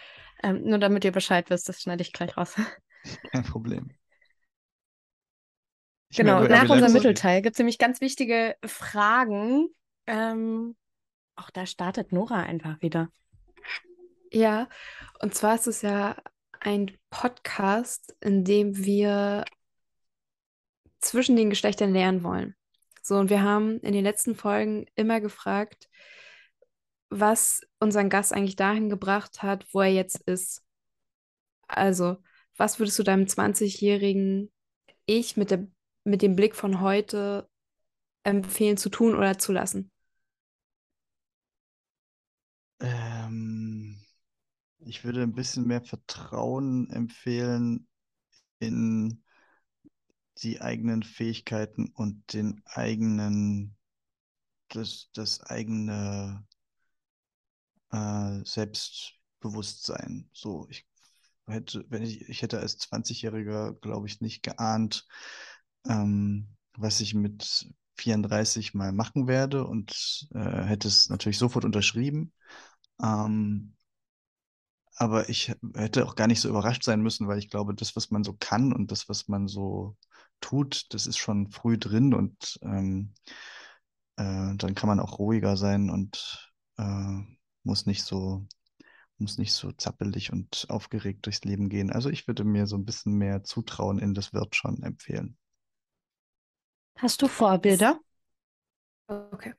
[0.43, 2.55] Ähm, nur damit ihr Bescheid wisst, das schneide ich gleich raus.
[3.33, 3.91] Kein Problem.
[6.11, 9.69] Ich Genau, merke, nach unserem Mittelteil gibt es nämlich ganz wichtige Fragen.
[10.07, 10.77] Ähm,
[11.37, 13.09] auch da startet Nora einfach wieder.
[14.31, 14.69] Ja,
[15.21, 16.17] und zwar ist es ja
[16.63, 19.45] ein Podcast, in dem wir
[21.01, 22.55] zwischen den Geschlechtern lernen wollen.
[23.03, 25.89] So, und wir haben in den letzten Folgen immer gefragt,
[27.11, 30.63] was unseren Gast eigentlich dahin gebracht hat, wo er jetzt ist.
[31.67, 32.19] Also,
[32.57, 34.53] was würdest du deinem 20-jährigen
[35.07, 35.67] Ich mit der,
[36.05, 37.49] mit dem Blick von heute
[38.23, 39.91] empfehlen zu tun oder zu lassen?
[44.85, 47.89] Ich würde ein bisschen mehr Vertrauen empfehlen
[48.59, 49.23] in
[50.39, 53.77] die eigenen Fähigkeiten und den eigenen,
[54.69, 56.47] das, das eigene
[57.93, 60.29] äh, Selbstbewusstsein.
[60.33, 60.87] So, ich
[61.47, 65.07] hätte, wenn ich, ich hätte als 20-Jähriger, glaube ich, nicht geahnt,
[65.87, 72.33] ähm, was ich mit 34 mal machen werde und äh, hätte es natürlich sofort unterschrieben.
[73.03, 73.75] Ähm,
[75.03, 78.11] aber ich hätte auch gar nicht so überrascht sein müssen, weil ich glaube, das, was
[78.11, 79.97] man so kann und das, was man so
[80.41, 83.13] tut, das ist schon früh drin und ähm,
[84.17, 87.21] äh, dann kann man auch ruhiger sein und äh,
[87.65, 88.47] muss nicht so,
[89.19, 91.91] muss nicht so zappelig und aufgeregt durchs Leben gehen.
[91.91, 95.37] Also ich würde mir so ein bisschen mehr Zutrauen in das Wird schon empfehlen.
[96.97, 97.99] Hast du Vorbilder?
[99.09, 99.53] Okay.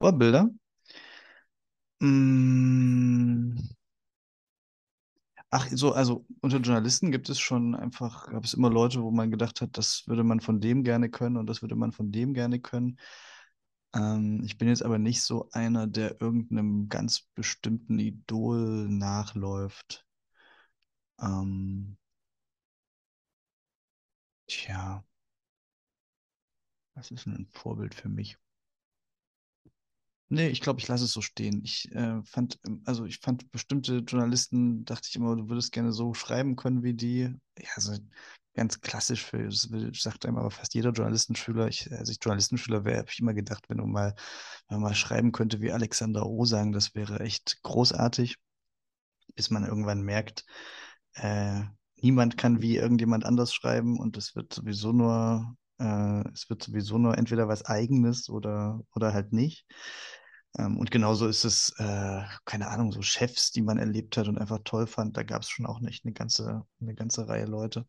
[0.00, 0.50] Vorbilder?
[2.02, 3.56] Mm.
[5.54, 9.30] Ach, so, also unter Journalisten gibt es schon einfach, gab es immer Leute, wo man
[9.30, 12.32] gedacht hat, das würde man von dem gerne können und das würde man von dem
[12.34, 12.98] gerne können.
[13.94, 20.06] Ähm, ich bin jetzt aber nicht so einer, der irgendeinem ganz bestimmten Idol nachläuft.
[21.20, 21.96] Ähm,
[24.46, 25.02] tja,
[26.94, 28.38] was ist denn ein Vorbild für mich?
[30.32, 31.60] Nee, ich glaube, ich lasse es so stehen.
[31.62, 35.92] Ich äh, fand, ähm, also ich fand bestimmte Journalisten, dachte ich immer, du würdest gerne
[35.92, 37.28] so schreiben können wie die.
[37.58, 37.92] Ja, so
[38.54, 41.68] ganz klassisch für, das sagt einem aber fast jeder Journalistenschüler.
[41.68, 44.14] Ich, als ich Journalistenschüler wäre, habe ich immer gedacht, wenn du mal,
[44.68, 48.38] wenn man mal schreiben könnte wie Alexander Osang, das wäre echt großartig,
[49.34, 50.46] bis man irgendwann merkt,
[51.14, 51.60] äh,
[51.96, 56.96] niemand kann wie irgendjemand anders schreiben und es wird sowieso nur, äh, es wird sowieso
[56.96, 59.66] nur entweder was Eigenes oder, oder halt nicht.
[60.58, 64.38] Ähm, und genauso ist es, äh, keine Ahnung, so Chefs, die man erlebt hat und
[64.38, 65.16] einfach toll fand.
[65.16, 67.86] Da gab es schon auch nicht eine ganze, eine ganze Reihe Leute,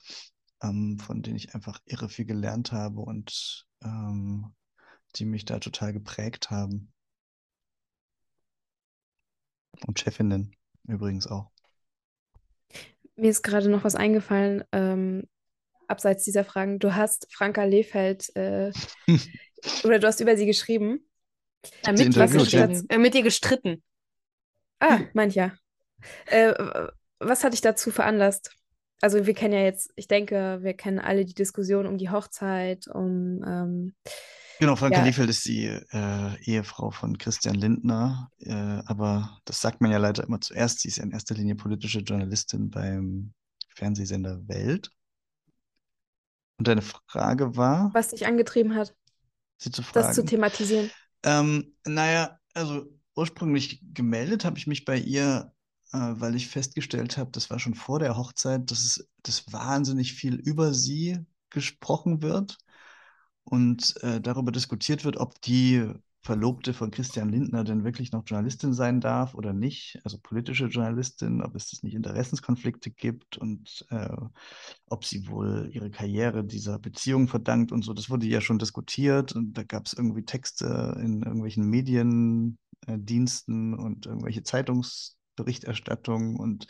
[0.62, 4.54] ähm, von denen ich einfach irre viel gelernt habe und ähm,
[5.16, 6.92] die mich da total geprägt haben.
[9.86, 10.56] Und Chefinnen
[10.88, 11.52] übrigens auch.
[13.16, 15.28] Mir ist gerade noch was eingefallen, ähm,
[15.88, 16.80] abseits dieser Fragen.
[16.80, 18.72] Du hast Franka Lehfeld äh,
[19.84, 21.06] oder du hast über sie geschrieben.
[21.86, 22.66] Ja, mit, was ja.
[22.66, 23.84] äh, mit dir gestritten.
[24.80, 25.54] Ah, mancher.
[26.26, 26.54] Äh,
[27.20, 28.52] was hat dich dazu veranlasst?
[29.02, 32.88] Also wir kennen ja jetzt, ich denke, wir kennen alle die Diskussion um die Hochzeit,
[32.88, 33.94] um ähm,
[34.60, 35.04] Genau, Franke ja.
[35.04, 40.24] Liefeld ist die äh, Ehefrau von Christian Lindner, äh, aber das sagt man ja leider
[40.24, 40.80] immer zuerst.
[40.80, 43.34] Sie ist ja in erster Linie politische Journalistin beim
[43.70, 44.92] Fernsehsender Welt.
[46.60, 47.90] Und deine Frage war?
[47.94, 48.96] Was dich angetrieben hat,
[49.58, 50.08] sie zu fragen.
[50.08, 50.92] das zu thematisieren.
[51.24, 55.54] Ähm, naja, also ursprünglich gemeldet habe ich mich bei ihr,
[55.92, 60.14] äh, weil ich festgestellt habe, das war schon vor der Hochzeit, dass es dass wahnsinnig
[60.14, 61.20] viel über sie
[61.50, 62.58] gesprochen wird
[63.44, 65.88] und äh, darüber diskutiert wird, ob die
[66.24, 71.42] Verlobte von Christian Lindner denn wirklich noch Journalistin sein darf oder nicht, also politische Journalistin,
[71.42, 74.16] ob es nicht Interessenskonflikte gibt und äh,
[74.88, 77.94] ob sie wohl ihre Karriere dieser Beziehung verdankt und so.
[77.94, 84.06] Das wurde ja schon diskutiert und da gab es irgendwie Texte in irgendwelchen Mediendiensten und
[84.06, 86.68] irgendwelche Zeitungsberichterstattungen und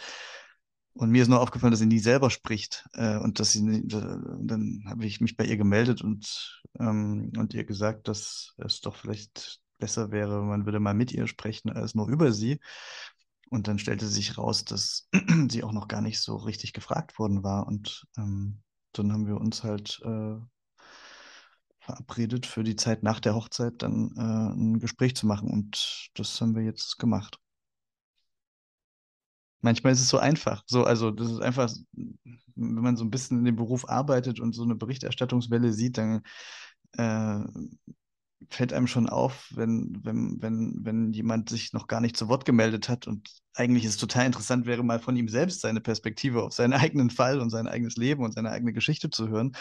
[0.96, 2.88] und mir ist nur aufgefallen, dass sie nie selber spricht.
[2.94, 7.54] Äh, und dass sie nie, dann habe ich mich bei ihr gemeldet und, ähm, und
[7.54, 11.96] ihr gesagt, dass es doch vielleicht besser wäre, man würde mal mit ihr sprechen, als
[11.96, 12.60] nur über sie.
[13.50, 15.10] Und dann stellte sich raus, dass
[15.50, 17.68] sie auch noch gar nicht so richtig gefragt worden war.
[17.68, 18.62] Und ähm,
[18.94, 20.38] dann haben wir uns halt äh,
[21.80, 25.50] verabredet, für die Zeit nach der Hochzeit dann äh, ein Gespräch zu machen.
[25.50, 27.40] Und das haben wir jetzt gemacht.
[29.64, 30.64] Manchmal ist es so einfach.
[30.68, 34.54] So, also das ist einfach, wenn man so ein bisschen in dem Beruf arbeitet und
[34.54, 36.22] so eine Berichterstattungswelle sieht, dann
[36.98, 37.40] äh,
[38.50, 42.44] fällt einem schon auf, wenn, wenn, wenn, wenn jemand sich noch gar nicht zu Wort
[42.44, 46.54] gemeldet hat und eigentlich es total interessant wäre, mal von ihm selbst seine Perspektive auf
[46.54, 49.56] seinen eigenen Fall und sein eigenes Leben und seine eigene Geschichte zu hören.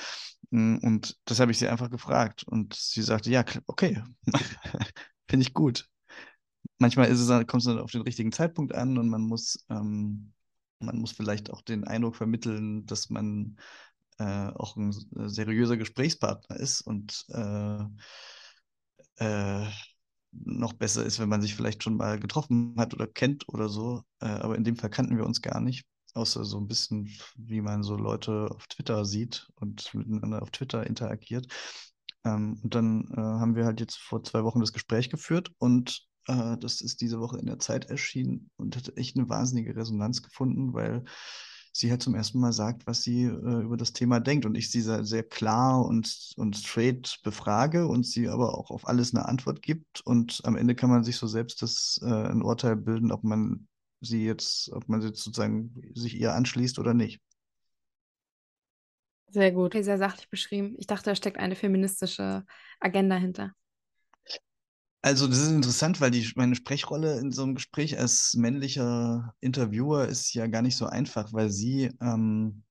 [0.50, 2.42] Mm, und das habe ich sie einfach gefragt.
[2.42, 4.02] Und sie sagte, ja, okay,
[5.28, 5.88] finde ich gut
[6.78, 10.32] manchmal ist es, kommt es dann auf den richtigen Zeitpunkt an und man muss, ähm,
[10.80, 13.56] man muss vielleicht auch den Eindruck vermitteln, dass man
[14.18, 14.92] äh, auch ein
[15.28, 17.84] seriöser Gesprächspartner ist und äh,
[19.16, 19.66] äh,
[20.32, 24.02] noch besser ist, wenn man sich vielleicht schon mal getroffen hat oder kennt oder so.
[24.20, 25.84] Äh, aber in dem Fall kannten wir uns gar nicht,
[26.14, 30.86] außer so ein bisschen, wie man so Leute auf Twitter sieht und miteinander auf Twitter
[30.86, 31.46] interagiert.
[32.24, 36.06] Ähm, und dann äh, haben wir halt jetzt vor zwei Wochen das Gespräch geführt und
[36.26, 40.22] äh, das ist diese Woche in der Zeit erschienen und hat echt eine wahnsinnige Resonanz
[40.22, 41.04] gefunden, weil
[41.72, 44.70] sie halt zum ersten Mal sagt, was sie äh, über das Thema denkt und ich
[44.70, 49.26] sie sehr, sehr klar und, und straight befrage und sie aber auch auf alles eine
[49.26, 53.10] Antwort gibt und am Ende kann man sich so selbst das äh, ein Urteil bilden,
[53.10, 53.68] ob man
[54.00, 57.22] sie jetzt, ob man jetzt sozusagen sich ihr anschließt oder nicht.
[59.28, 59.68] Sehr gut.
[59.68, 60.74] Okay, sehr sachlich beschrieben.
[60.78, 62.44] Ich dachte, da steckt eine feministische
[62.80, 63.54] Agenda hinter.
[65.02, 70.06] Also, das ist interessant, weil die, meine Sprechrolle in so einem Gespräch als männlicher Interviewer
[70.06, 72.62] ist ja gar nicht so einfach, weil sie ähm,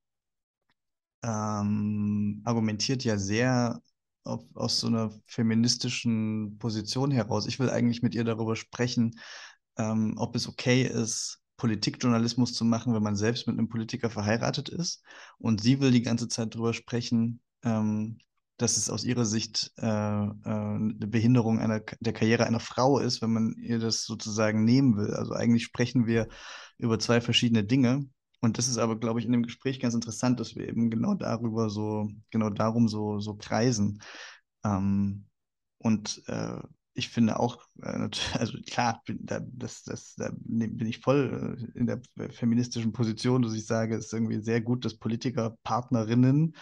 [1.23, 3.82] ähm, argumentiert ja sehr
[4.23, 7.47] auf, aus so einer feministischen Position heraus.
[7.47, 9.19] Ich will eigentlich mit ihr darüber sprechen,
[9.77, 14.69] ähm, ob es okay ist, Politikjournalismus zu machen, wenn man selbst mit einem Politiker verheiratet
[14.69, 15.03] ist.
[15.38, 18.19] Und sie will die ganze Zeit darüber sprechen, ähm,
[18.62, 23.22] dass es aus ihrer Sicht äh, äh, eine Behinderung einer, der Karriere einer Frau ist,
[23.22, 25.14] wenn man ihr das sozusagen nehmen will.
[25.14, 26.28] Also eigentlich sprechen wir
[26.78, 28.07] über zwei verschiedene Dinge.
[28.39, 31.14] Und das ist aber, glaube ich, in dem Gespräch ganz interessant, dass wir eben genau
[31.14, 34.01] darüber so, genau darum so, so kreisen.
[34.64, 35.26] Ähm,
[35.78, 36.59] und äh,
[36.93, 38.09] ich finde auch, äh,
[38.39, 42.01] also klar, da, das, das, da bin ich voll äh, in der
[42.32, 46.55] feministischen Position, dass ich sage, es ist irgendwie sehr gut, dass Politiker Partnerinnen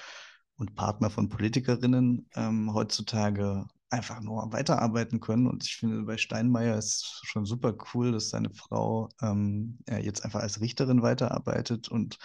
[0.59, 5.47] und Partner von Politikerinnen ähm, heutzutage einfach nur weiterarbeiten können.
[5.47, 10.41] Und ich finde, bei Steinmeier ist schon super cool, dass seine Frau ähm, jetzt einfach
[10.41, 11.87] als Richterin weiterarbeitet.
[11.89, 12.17] Und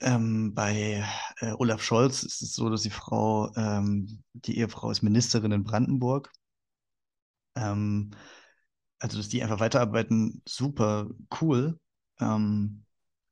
[0.00, 1.04] ähm, bei
[1.40, 5.64] äh, Olaf Scholz ist es so, dass die Frau, ähm, die Ehefrau ist Ministerin in
[5.64, 6.32] Brandenburg.
[7.56, 8.12] Ähm,
[9.00, 11.08] also, dass die einfach weiterarbeiten, super
[11.40, 11.78] cool.
[12.20, 12.84] Ähm,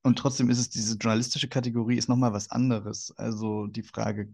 [0.06, 3.12] und trotzdem ist es diese journalistische Kategorie ist nochmal was anderes.
[3.16, 4.32] Also die Frage,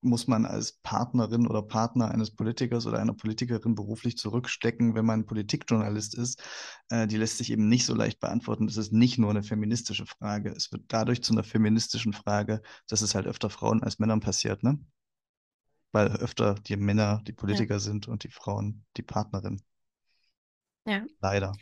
[0.00, 5.24] muss man als Partnerin oder Partner eines Politikers oder einer Politikerin beruflich zurückstecken, wenn man
[5.24, 6.42] Politikjournalist ist,
[6.90, 8.66] äh, die lässt sich eben nicht so leicht beantworten.
[8.66, 10.50] Das ist nicht nur eine feministische Frage.
[10.50, 14.64] Es wird dadurch zu einer feministischen Frage, dass es halt öfter Frauen als Männern passiert,
[14.64, 14.80] ne?
[15.92, 17.80] Weil öfter die Männer die Politiker ja.
[17.80, 19.62] sind und die Frauen die Partnerin.
[20.86, 21.04] Ja.
[21.20, 21.52] Leider.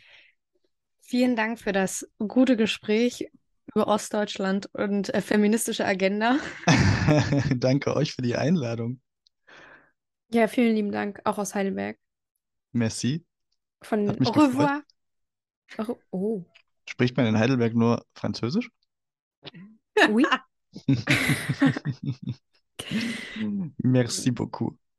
[1.01, 3.29] Vielen Dank für das gute Gespräch
[3.67, 6.37] über Ostdeutschland und äh, feministische Agenda.
[7.55, 9.01] Danke euch für die Einladung.
[10.31, 11.97] Ja, vielen lieben Dank, auch aus Heidelberg.
[12.71, 13.25] Merci.
[13.81, 14.83] Von Au revoir.
[15.77, 16.45] Au, oh.
[16.87, 18.69] Spricht man in Heidelberg nur Französisch?
[20.09, 20.25] Oui.
[23.77, 24.81] Merci beaucoup.